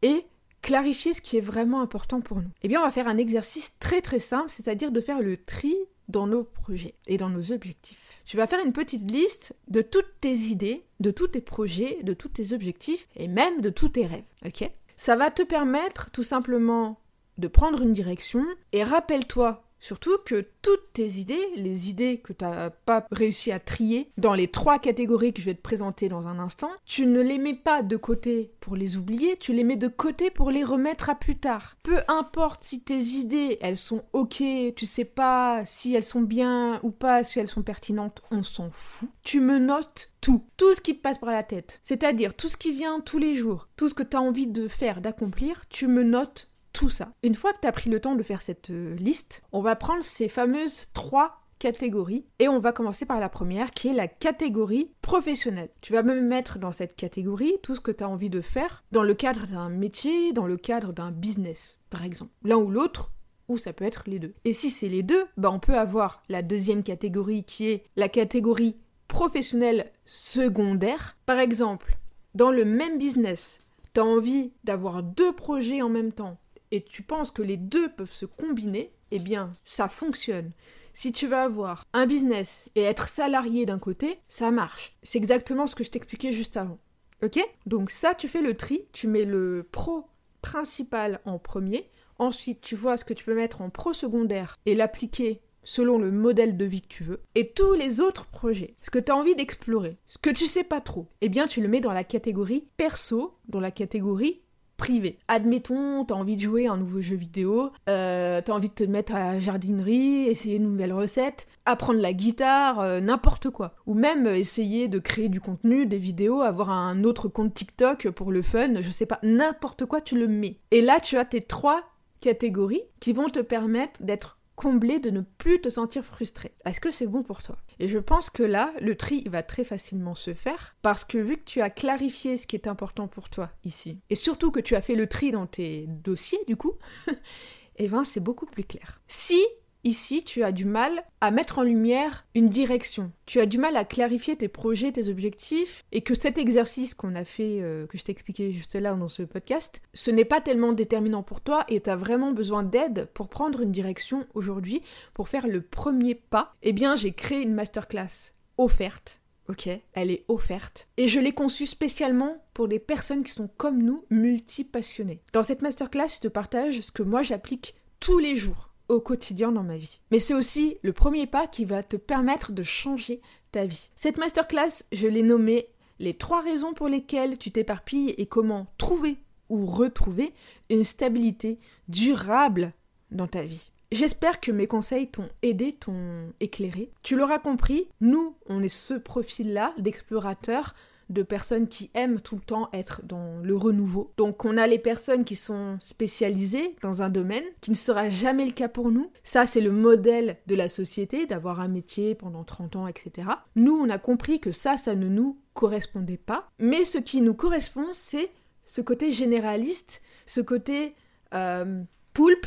et 0.00 0.24
clarifier 0.64 1.12
ce 1.12 1.20
qui 1.20 1.36
est 1.36 1.42
vraiment 1.42 1.82
important 1.82 2.22
pour 2.22 2.38
nous 2.38 2.48
Eh 2.62 2.68
bien, 2.68 2.80
on 2.80 2.84
va 2.84 2.90
faire 2.90 3.06
un 3.06 3.18
exercice 3.18 3.76
très 3.78 4.00
très 4.00 4.18
simple, 4.18 4.50
c'est-à-dire 4.50 4.90
de 4.90 5.00
faire 5.00 5.20
le 5.20 5.36
tri 5.36 5.76
dans 6.08 6.26
nos 6.26 6.42
projets 6.42 6.94
et 7.06 7.18
dans 7.18 7.28
nos 7.28 7.52
objectifs. 7.52 8.22
Tu 8.24 8.38
vas 8.38 8.46
faire 8.46 8.64
une 8.64 8.72
petite 8.72 9.10
liste 9.10 9.54
de 9.68 9.82
toutes 9.82 10.20
tes 10.20 10.34
idées, 10.34 10.84
de 11.00 11.10
tous 11.10 11.28
tes 11.28 11.42
projets, 11.42 11.98
de 12.02 12.14
tous 12.14 12.28
tes 12.28 12.54
objectifs 12.54 13.08
et 13.14 13.28
même 13.28 13.60
de 13.60 13.68
tous 13.68 13.90
tes 13.90 14.06
rêves. 14.06 14.24
Ok? 14.44 14.70
Ça 14.96 15.16
va 15.16 15.30
te 15.30 15.42
permettre 15.42 16.10
tout 16.10 16.22
simplement 16.22 16.98
de 17.36 17.48
prendre 17.48 17.82
une 17.82 17.92
direction 17.92 18.44
et 18.72 18.84
rappelle-toi 18.84 19.64
Surtout 19.84 20.16
que 20.24 20.46
toutes 20.62 20.94
tes 20.94 21.06
idées, 21.18 21.46
les 21.56 21.90
idées 21.90 22.16
que 22.16 22.32
tu 22.32 22.42
n'as 22.42 22.70
pas 22.70 23.06
réussi 23.12 23.52
à 23.52 23.60
trier 23.60 24.10
dans 24.16 24.32
les 24.32 24.48
trois 24.48 24.78
catégories 24.78 25.34
que 25.34 25.42
je 25.42 25.44
vais 25.44 25.54
te 25.54 25.60
présenter 25.60 26.08
dans 26.08 26.26
un 26.26 26.38
instant, 26.38 26.70
tu 26.86 27.04
ne 27.04 27.20
les 27.20 27.36
mets 27.36 27.52
pas 27.52 27.82
de 27.82 27.98
côté 27.98 28.54
pour 28.60 28.76
les 28.76 28.96
oublier, 28.96 29.36
tu 29.36 29.52
les 29.52 29.62
mets 29.62 29.76
de 29.76 29.88
côté 29.88 30.30
pour 30.30 30.50
les 30.50 30.64
remettre 30.64 31.10
à 31.10 31.14
plus 31.14 31.36
tard. 31.36 31.76
Peu 31.82 31.98
importe 32.08 32.62
si 32.62 32.80
tes 32.80 32.98
idées, 32.98 33.58
elles 33.60 33.76
sont 33.76 34.04
ok, 34.14 34.42
tu 34.74 34.86
sais 34.86 35.04
pas 35.04 35.66
si 35.66 35.94
elles 35.94 36.02
sont 36.02 36.22
bien 36.22 36.80
ou 36.82 36.90
pas, 36.90 37.22
si 37.22 37.38
elles 37.38 37.46
sont 37.46 37.62
pertinentes, 37.62 38.22
on 38.30 38.42
s'en 38.42 38.70
fout. 38.70 39.10
Tu 39.22 39.40
me 39.40 39.58
notes 39.58 40.10
tout, 40.22 40.42
tout 40.56 40.72
ce 40.72 40.80
qui 40.80 40.96
te 40.96 41.02
passe 41.02 41.18
par 41.18 41.30
la 41.30 41.42
tête. 41.42 41.80
C'est-à-dire 41.82 42.32
tout 42.32 42.48
ce 42.48 42.56
qui 42.56 42.72
vient 42.72 43.00
tous 43.00 43.18
les 43.18 43.34
jours, 43.34 43.68
tout 43.76 43.90
ce 43.90 43.94
que 43.94 44.02
tu 44.02 44.16
as 44.16 44.22
envie 44.22 44.46
de 44.46 44.66
faire, 44.66 45.02
d'accomplir, 45.02 45.64
tu 45.68 45.88
me 45.88 46.04
notes 46.04 46.48
tout 46.74 46.90
ça. 46.90 47.12
Une 47.22 47.36
fois 47.36 47.54
que 47.54 47.60
tu 47.62 47.68
as 47.68 47.72
pris 47.72 47.88
le 47.88 48.00
temps 48.00 48.16
de 48.16 48.22
faire 48.22 48.42
cette 48.42 48.70
euh, 48.70 48.94
liste, 48.96 49.42
on 49.52 49.62
va 49.62 49.76
prendre 49.76 50.02
ces 50.02 50.28
fameuses 50.28 50.88
trois 50.92 51.40
catégories 51.58 52.26
et 52.40 52.48
on 52.48 52.58
va 52.58 52.72
commencer 52.72 53.06
par 53.06 53.20
la 53.20 53.30
première 53.30 53.70
qui 53.70 53.88
est 53.88 53.94
la 53.94 54.08
catégorie 54.08 54.90
professionnelle. 55.00 55.70
Tu 55.80 55.92
vas 55.92 56.02
même 56.02 56.26
mettre 56.26 56.58
dans 56.58 56.72
cette 56.72 56.96
catégorie 56.96 57.54
tout 57.62 57.74
ce 57.76 57.80
que 57.80 57.92
tu 57.92 58.04
as 58.04 58.08
envie 58.08 58.28
de 58.28 58.40
faire 58.40 58.84
dans 58.92 59.04
le 59.04 59.14
cadre 59.14 59.46
d'un 59.46 59.70
métier, 59.70 60.32
dans 60.32 60.46
le 60.46 60.58
cadre 60.58 60.92
d'un 60.92 61.10
business 61.10 61.78
par 61.88 62.04
exemple. 62.04 62.32
L'un 62.42 62.56
ou 62.56 62.70
l'autre, 62.70 63.12
ou 63.48 63.56
ça 63.56 63.72
peut 63.72 63.84
être 63.84 64.04
les 64.06 64.18
deux. 64.18 64.34
Et 64.44 64.52
si 64.52 64.68
c'est 64.68 64.88
les 64.88 65.04
deux, 65.04 65.24
bah 65.36 65.50
on 65.52 65.60
peut 65.60 65.78
avoir 65.78 66.22
la 66.28 66.42
deuxième 66.42 66.82
catégorie 66.82 67.44
qui 67.44 67.68
est 67.68 67.84
la 67.94 68.08
catégorie 68.08 68.76
professionnelle 69.06 69.92
secondaire. 70.06 71.16
Par 71.24 71.38
exemple, 71.38 71.98
dans 72.34 72.50
le 72.50 72.64
même 72.64 72.98
business, 72.98 73.60
tu 73.94 74.00
as 74.00 74.04
envie 74.04 74.52
d'avoir 74.64 75.04
deux 75.04 75.32
projets 75.32 75.82
en 75.82 75.88
même 75.88 76.12
temps 76.12 76.36
et 76.70 76.82
tu 76.82 77.02
penses 77.02 77.30
que 77.30 77.42
les 77.42 77.56
deux 77.56 77.88
peuvent 77.90 78.12
se 78.12 78.26
combiner, 78.26 78.92
eh 79.10 79.18
bien, 79.18 79.50
ça 79.64 79.88
fonctionne. 79.88 80.52
Si 80.92 81.12
tu 81.12 81.26
vas 81.26 81.42
avoir 81.42 81.84
un 81.92 82.06
business 82.06 82.68
et 82.74 82.82
être 82.82 83.08
salarié 83.08 83.66
d'un 83.66 83.78
côté, 83.78 84.20
ça 84.28 84.50
marche. 84.50 84.96
C'est 85.02 85.18
exactement 85.18 85.66
ce 85.66 85.74
que 85.74 85.84
je 85.84 85.90
t'expliquais 85.90 86.32
juste 86.32 86.56
avant. 86.56 86.78
Ok? 87.22 87.40
Donc 87.66 87.90
ça, 87.90 88.14
tu 88.14 88.28
fais 88.28 88.42
le 88.42 88.56
tri, 88.56 88.86
tu 88.92 89.08
mets 89.08 89.24
le 89.24 89.66
pro 89.70 90.06
principal 90.42 91.20
en 91.24 91.38
premier, 91.38 91.90
ensuite 92.18 92.60
tu 92.60 92.76
vois 92.76 92.96
ce 92.96 93.04
que 93.04 93.14
tu 93.14 93.24
peux 93.24 93.34
mettre 93.34 93.62
en 93.62 93.70
pro 93.70 93.92
secondaire 93.92 94.58
et 94.66 94.74
l'appliquer 94.74 95.40
selon 95.64 95.98
le 95.98 96.10
modèle 96.10 96.56
de 96.56 96.64
vie 96.64 96.82
que 96.82 96.88
tu 96.88 97.04
veux, 97.04 97.22
et 97.34 97.50
tous 97.50 97.72
les 97.72 98.00
autres 98.00 98.26
projets, 98.26 98.76
ce 98.82 98.90
que 98.90 98.98
tu 98.98 99.10
as 99.10 99.16
envie 99.16 99.34
d'explorer, 99.34 99.96
ce 100.06 100.18
que 100.18 100.30
tu 100.30 100.46
sais 100.46 100.64
pas 100.64 100.80
trop, 100.80 101.08
eh 101.22 101.30
bien 101.30 101.46
tu 101.46 101.62
le 101.62 101.68
mets 101.68 101.80
dans 101.80 101.92
la 101.92 102.04
catégorie 102.04 102.68
perso, 102.76 103.38
dans 103.48 103.60
la 103.60 103.70
catégorie 103.70 104.42
privé. 104.76 105.18
Admettons, 105.28 106.04
t'as 106.04 106.14
envie 106.14 106.36
de 106.36 106.40
jouer 106.40 106.66
un 106.66 106.76
nouveau 106.76 107.00
jeu 107.00 107.16
vidéo, 107.16 107.70
euh, 107.88 108.40
t'as 108.44 108.52
envie 108.52 108.68
de 108.68 108.74
te 108.74 108.84
mettre 108.84 109.14
à 109.14 109.34
la 109.34 109.40
jardinerie, 109.40 110.26
essayer 110.26 110.56
une 110.56 110.64
nouvelle 110.64 110.92
recette, 110.92 111.46
apprendre 111.64 112.00
la 112.00 112.12
guitare, 112.12 112.80
euh, 112.80 113.00
n'importe 113.00 113.50
quoi. 113.50 113.74
Ou 113.86 113.94
même 113.94 114.26
essayer 114.26 114.88
de 114.88 114.98
créer 114.98 115.28
du 115.28 115.40
contenu, 115.40 115.86
des 115.86 115.98
vidéos, 115.98 116.42
avoir 116.42 116.70
un 116.70 117.04
autre 117.04 117.28
compte 117.28 117.54
TikTok 117.54 118.10
pour 118.10 118.32
le 118.32 118.42
fun, 118.42 118.80
je 118.80 118.90
sais 118.90 119.06
pas, 119.06 119.18
n'importe 119.22 119.86
quoi, 119.86 120.00
tu 120.00 120.18
le 120.18 120.28
mets. 120.28 120.58
Et 120.70 120.80
là, 120.80 121.00
tu 121.00 121.16
as 121.16 121.24
tes 121.24 121.40
trois 121.40 121.82
catégories 122.20 122.82
qui 123.00 123.12
vont 123.12 123.28
te 123.28 123.40
permettre 123.40 124.02
d'être 124.02 124.38
comblé 124.56 124.98
de 124.98 125.10
ne 125.10 125.20
plus 125.20 125.60
te 125.60 125.68
sentir 125.68 126.04
frustré. 126.04 126.52
Est-ce 126.64 126.80
que 126.80 126.90
c'est 126.90 127.06
bon 127.06 127.22
pour 127.22 127.42
toi? 127.42 127.56
Et 127.78 127.88
je 127.88 127.98
pense 127.98 128.30
que 128.30 128.42
là, 128.42 128.72
le 128.80 128.96
tri 128.96 129.24
va 129.28 129.42
très 129.42 129.64
facilement 129.64 130.14
se 130.14 130.34
faire 130.34 130.76
parce 130.82 131.04
que 131.04 131.18
vu 131.18 131.36
que 131.36 131.44
tu 131.44 131.60
as 131.60 131.70
clarifié 131.70 132.36
ce 132.36 132.46
qui 132.46 132.56
est 132.56 132.68
important 132.68 133.08
pour 133.08 133.30
toi 133.30 133.50
ici, 133.64 134.00
et 134.10 134.14
surtout 134.14 134.50
que 134.50 134.60
tu 134.60 134.74
as 134.74 134.80
fait 134.80 134.96
le 134.96 135.08
tri 135.08 135.30
dans 135.30 135.46
tes 135.46 135.86
dossiers 135.88 136.44
du 136.46 136.56
coup, 136.56 136.74
eh 137.76 137.88
ben 137.88 138.04
c'est 138.04 138.20
beaucoup 138.20 138.46
plus 138.46 138.64
clair. 138.64 139.00
Si 139.08 139.40
Ici, 139.84 140.24
tu 140.24 140.42
as 140.42 140.50
du 140.50 140.64
mal 140.64 141.04
à 141.20 141.30
mettre 141.30 141.58
en 141.58 141.62
lumière 141.62 142.26
une 142.34 142.48
direction. 142.48 143.12
Tu 143.26 143.38
as 143.38 143.44
du 143.44 143.58
mal 143.58 143.76
à 143.76 143.84
clarifier 143.84 144.34
tes 144.34 144.48
projets, 144.48 144.92
tes 144.92 145.10
objectifs, 145.10 145.84
et 145.92 146.00
que 146.00 146.14
cet 146.14 146.38
exercice 146.38 146.94
qu'on 146.94 147.14
a 147.14 147.24
fait, 147.24 147.60
euh, 147.60 147.86
que 147.86 147.98
je 147.98 148.04
t'ai 148.04 148.12
expliqué 148.12 148.50
juste 148.50 148.74
là 148.74 148.94
dans 148.94 149.10
ce 149.10 149.22
podcast, 149.22 149.82
ce 149.92 150.10
n'est 150.10 150.24
pas 150.24 150.40
tellement 150.40 150.72
déterminant 150.72 151.22
pour 151.22 151.42
toi 151.42 151.64
et 151.68 151.82
tu 151.82 151.90
as 151.90 151.96
vraiment 151.96 152.32
besoin 152.32 152.62
d'aide 152.62 153.08
pour 153.12 153.28
prendre 153.28 153.60
une 153.60 153.72
direction 153.72 154.26
aujourd'hui, 154.32 154.80
pour 155.12 155.28
faire 155.28 155.46
le 155.46 155.60
premier 155.60 156.14
pas. 156.14 156.54
Eh 156.62 156.72
bien, 156.72 156.96
j'ai 156.96 157.12
créé 157.12 157.42
une 157.42 157.54
masterclass 157.54 158.32
offerte 158.56 159.20
Ok, 159.48 159.68
elle 159.92 160.10
est 160.10 160.24
offerte. 160.28 160.88
Et 160.96 161.06
je 161.06 161.20
l'ai 161.20 161.32
conçue 161.32 161.66
spécialement 161.66 162.42
pour 162.54 162.66
les 162.66 162.78
personnes 162.78 163.22
qui 163.22 163.32
sont 163.32 163.50
comme 163.58 163.82
nous, 163.82 164.06
multi-passionnées. 164.08 165.20
Dans 165.34 165.42
cette 165.42 165.60
masterclass, 165.60 166.08
je 166.14 166.20
te 166.20 166.28
partage 166.28 166.80
ce 166.80 166.90
que 166.90 167.02
moi 167.02 167.22
j'applique 167.22 167.74
tous 168.00 168.18
les 168.18 168.36
jours 168.36 168.73
au 168.88 169.00
quotidien 169.00 169.52
dans 169.52 169.62
ma 169.62 169.76
vie. 169.76 170.00
Mais 170.10 170.18
c'est 170.18 170.34
aussi 170.34 170.78
le 170.82 170.92
premier 170.92 171.26
pas 171.26 171.46
qui 171.46 171.64
va 171.64 171.82
te 171.82 171.96
permettre 171.96 172.52
de 172.52 172.62
changer 172.62 173.20
ta 173.52 173.66
vie. 173.66 173.90
Cette 173.96 174.18
masterclass, 174.18 174.84
je 174.92 175.06
l'ai 175.06 175.22
nommée 175.22 175.68
les 175.98 176.14
trois 176.14 176.42
raisons 176.42 176.74
pour 176.74 176.88
lesquelles 176.88 177.38
tu 177.38 177.50
t'éparpilles 177.50 178.14
et 178.18 178.26
comment 178.26 178.66
trouver 178.78 179.16
ou 179.48 179.66
retrouver 179.66 180.32
une 180.70 180.84
stabilité 180.84 181.58
durable 181.88 182.72
dans 183.10 183.28
ta 183.28 183.42
vie. 183.42 183.70
J'espère 183.92 184.40
que 184.40 184.50
mes 184.50 184.66
conseils 184.66 185.08
t'ont 185.08 185.28
aidé, 185.42 185.72
t'ont 185.72 186.32
éclairé. 186.40 186.90
Tu 187.02 187.14
l'auras 187.14 187.38
compris, 187.38 187.86
nous, 188.00 188.34
on 188.46 188.62
est 188.62 188.68
ce 188.68 188.94
profil-là 188.94 189.72
d'explorateur 189.78 190.74
de 191.10 191.22
personnes 191.22 191.68
qui 191.68 191.90
aiment 191.94 192.20
tout 192.20 192.36
le 192.36 192.42
temps 192.42 192.68
être 192.72 193.02
dans 193.04 193.38
le 193.42 193.56
renouveau. 193.56 194.12
Donc 194.16 194.44
on 194.44 194.56
a 194.56 194.66
les 194.66 194.78
personnes 194.78 195.24
qui 195.24 195.36
sont 195.36 195.76
spécialisées 195.80 196.76
dans 196.82 197.02
un 197.02 197.10
domaine, 197.10 197.44
qui 197.60 197.70
ne 197.70 197.76
sera 197.76 198.08
jamais 198.08 198.46
le 198.46 198.52
cas 198.52 198.68
pour 198.68 198.90
nous. 198.90 199.10
Ça, 199.22 199.46
c'est 199.46 199.60
le 199.60 199.70
modèle 199.70 200.38
de 200.46 200.54
la 200.54 200.68
société, 200.68 201.26
d'avoir 201.26 201.60
un 201.60 201.68
métier 201.68 202.14
pendant 202.14 202.44
30 202.44 202.76
ans, 202.76 202.86
etc. 202.86 203.28
Nous, 203.56 203.74
on 203.74 203.90
a 203.90 203.98
compris 203.98 204.40
que 204.40 204.50
ça, 204.50 204.76
ça 204.76 204.94
ne 204.94 205.08
nous 205.08 205.38
correspondait 205.52 206.16
pas. 206.16 206.50
Mais 206.58 206.84
ce 206.84 206.98
qui 206.98 207.20
nous 207.20 207.34
correspond, 207.34 207.88
c'est 207.92 208.30
ce 208.64 208.80
côté 208.80 209.10
généraliste, 209.10 210.02
ce 210.26 210.40
côté... 210.40 210.94
Euh, 211.34 211.82
poulpe, 212.14 212.46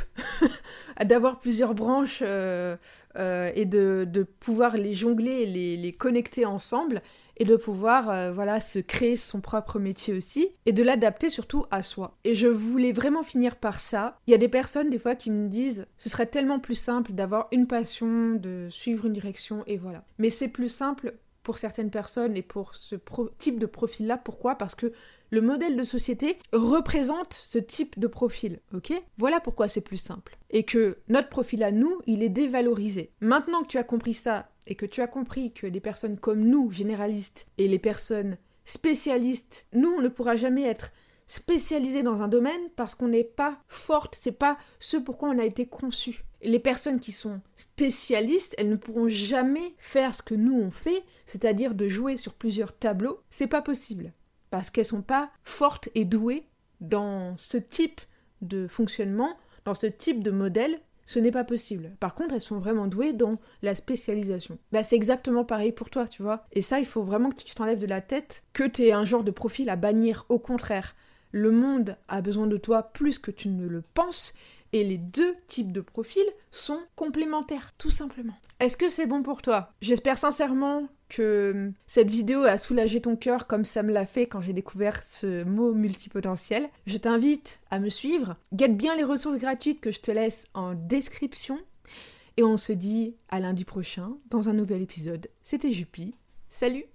d'avoir 1.05 1.39
plusieurs 1.39 1.75
branches 1.75 2.23
euh, 2.25 2.75
euh, 3.17 3.51
et 3.53 3.65
de, 3.65 4.25
pouvoir 4.39 4.75
les 4.75 4.93
jongler 4.93 5.43
et 5.43 5.77
les, 5.77 5.93
connecter 5.93 6.45
ensemble 6.45 7.01
et 7.39 7.45
de 7.45 7.55
pouvoir 7.55 8.09
euh, 8.09 8.31
voilà 8.31 8.59
se 8.59 8.79
créer 8.79 9.15
son 9.15 9.41
propre 9.41 9.77
métier 9.77 10.15
aussi 10.15 10.49
et 10.65 10.71
de 10.71 10.81
l'adapter 10.81 11.29
surtout 11.29 11.65
à 11.69 11.83
soi. 11.83 12.17
Et 12.23 12.33
je 12.33 12.47
voulais 12.47 12.93
vraiment 12.93 13.21
finir 13.21 13.57
par 13.57 13.79
ça. 13.79 14.17
Il 14.25 14.31
y 14.31 14.33
a 14.33 14.39
des 14.39 14.47
personnes 14.47 14.89
des 14.89 14.97
fois 14.97 15.15
qui 15.15 15.29
me 15.29 15.47
disent 15.47 15.85
ce 15.97 16.09
serait 16.09 16.25
tellement 16.25 16.59
plus 16.59 16.79
simple 16.79 17.11
d'avoir 17.11 17.47
une 17.51 17.67
passion, 17.67 18.33
de 18.33 18.67
suivre 18.71 19.05
une 19.05 19.13
direction 19.13 19.63
et 19.67 19.77
voilà. 19.77 20.03
Mais 20.17 20.31
c'est 20.31 20.47
plus 20.49 20.69
simple 20.69 21.13
pour 21.43 21.59
certaines 21.59 21.91
personnes 21.91 22.35
et 22.35 22.41
pour 22.41 22.73
ce 22.75 22.95
type 23.37 23.59
de 23.59 23.65
profil-là. 23.67 24.17
Pourquoi? 24.17 24.55
Parce 24.55 24.75
que 24.75 24.91
le 25.29 25.41
modèle 25.41 25.75
de 25.75 25.83
société 25.83 26.37
représente 26.53 27.33
ce 27.33 27.57
type 27.57 27.99
de 27.99 28.07
profil, 28.07 28.59
ok? 28.73 28.93
Voilà 29.17 29.39
pourquoi 29.39 29.67
c'est 29.67 29.81
plus 29.81 29.97
simple. 29.97 30.37
Et 30.49 30.63
que 30.63 30.97
notre 31.09 31.29
profil 31.29 31.63
à 31.63 31.71
nous, 31.71 32.01
il 32.05 32.23
est 32.23 32.29
dévalorisé. 32.29 33.11
Maintenant 33.19 33.61
que 33.63 33.67
tu 33.67 33.77
as 33.77 33.83
compris 33.83 34.13
ça, 34.13 34.49
et 34.67 34.75
que 34.75 34.85
tu 34.85 35.01
as 35.01 35.07
compris 35.07 35.53
que 35.53 35.67
les 35.67 35.79
personnes 35.79 36.17
comme 36.17 36.41
nous, 36.41 36.71
généralistes, 36.71 37.47
et 37.57 37.67
les 37.67 37.79
personnes 37.79 38.37
spécialistes, 38.65 39.65
nous, 39.73 39.89
on 39.89 40.01
ne 40.01 40.09
pourra 40.09 40.35
jamais 40.35 40.63
être 40.63 40.91
spécialisés 41.25 42.03
dans 42.03 42.21
un 42.21 42.27
domaine 42.27 42.69
parce 42.75 42.95
qu'on 42.95 43.09
n'est 43.09 43.23
pas 43.23 43.59
forte, 43.67 44.17
c'est 44.19 44.31
pas 44.31 44.57
ce 44.79 44.97
pourquoi 44.97 45.29
on 45.29 45.39
a 45.39 45.45
été 45.45 45.65
conçu. 45.65 46.23
Les 46.41 46.59
personnes 46.59 46.99
qui 46.99 47.11
sont 47.11 47.41
spécialistes, 47.55 48.55
elles 48.57 48.69
ne 48.69 48.75
pourront 48.75 49.07
jamais 49.07 49.73
faire 49.77 50.13
ce 50.13 50.21
que 50.21 50.35
nous 50.35 50.57
on 50.57 50.71
fait, 50.71 51.03
c'est-à-dire 51.25 51.73
de 51.73 51.89
jouer 51.89 52.15
sur 52.15 52.33
plusieurs 52.33 52.77
tableaux, 52.77 53.19
c'est 53.29 53.47
pas 53.47 53.61
possible 53.61 54.13
parce 54.49 54.69
qu'elles 54.69 54.85
sont 54.85 55.01
pas 55.01 55.31
fortes 55.43 55.89
et 55.95 56.05
douées 56.05 56.45
dans 56.81 57.35
ce 57.37 57.57
type 57.57 58.01
de 58.41 58.67
fonctionnement, 58.67 59.37
dans 59.65 59.75
ce 59.75 59.87
type 59.87 60.23
de 60.23 60.31
modèle, 60.31 60.79
ce 61.05 61.19
n'est 61.19 61.31
pas 61.31 61.45
possible. 61.45 61.91
Par 62.01 62.15
contre, 62.15 62.35
elles 62.35 62.41
sont 62.41 62.59
vraiment 62.59 62.85
douées 62.85 63.13
dans 63.13 63.39
la 63.61 63.75
spécialisation. 63.75 64.57
Bah, 64.73 64.83
c'est 64.83 64.97
exactement 64.97 65.45
pareil 65.45 65.71
pour 65.71 65.89
toi, 65.89 66.05
tu 66.05 66.21
vois. 66.21 66.45
Et 66.51 66.61
ça, 66.61 66.79
il 66.79 66.85
faut 66.85 67.03
vraiment 67.03 67.29
que 67.29 67.41
tu 67.41 67.55
t'enlèves 67.55 67.79
de 67.79 67.87
la 67.87 68.01
tête 68.01 68.43
que 68.51 68.67
tu 68.67 68.83
es 68.83 68.91
un 68.91 69.05
genre 69.05 69.23
de 69.23 69.31
profil 69.31 69.69
à 69.69 69.77
bannir. 69.77 70.25
Au 70.27 70.37
contraire, 70.37 70.95
le 71.31 71.51
monde 71.51 71.95
a 72.09 72.21
besoin 72.21 72.45
de 72.45 72.57
toi 72.57 72.83
plus 72.83 73.19
que 73.19 73.31
tu 73.31 73.47
ne 73.47 73.67
le 73.67 73.81
penses. 73.81 74.33
Et 74.73 74.83
les 74.83 74.97
deux 74.97 75.35
types 75.47 75.71
de 75.71 75.81
profils 75.81 76.29
sont 76.51 76.79
complémentaires, 76.95 77.73
tout 77.77 77.89
simplement. 77.89 78.33
Est-ce 78.59 78.77
que 78.77 78.89
c'est 78.89 79.05
bon 79.05 79.21
pour 79.21 79.41
toi? 79.41 79.71
J'espère 79.81 80.17
sincèrement 80.17 80.87
que 81.09 81.51
hum, 81.53 81.73
cette 81.85 82.09
vidéo 82.09 82.41
a 82.41 82.57
soulagé 82.57 83.01
ton 83.01 83.15
cœur 83.15 83.47
comme 83.47 83.65
ça 83.65 83.83
me 83.83 83.93
l'a 83.93 84.05
fait 84.05 84.25
quand 84.25 84.41
j'ai 84.41 84.53
découvert 84.53 85.03
ce 85.03 85.43
mot 85.43 85.73
multipotentiel. 85.73 86.67
Je 86.87 86.97
t'invite 86.97 87.59
à 87.69 87.79
me 87.79 87.89
suivre. 87.89 88.35
Guette 88.53 88.75
bien 88.75 88.95
les 88.95 89.03
ressources 89.03 89.37
gratuites 89.37 89.79
que 89.79 89.91
je 89.91 90.01
te 90.01 90.11
laisse 90.11 90.47
en 90.53 90.73
description. 90.73 91.59
Et 92.37 92.43
on 92.43 92.57
se 92.57 92.71
dit 92.73 93.15
à 93.29 93.39
lundi 93.39 93.63
prochain 93.63 94.13
dans 94.29 94.49
un 94.49 94.53
nouvel 94.53 94.81
épisode. 94.81 95.27
C'était 95.43 95.71
Juppie. 95.71 96.15
Salut 96.49 96.87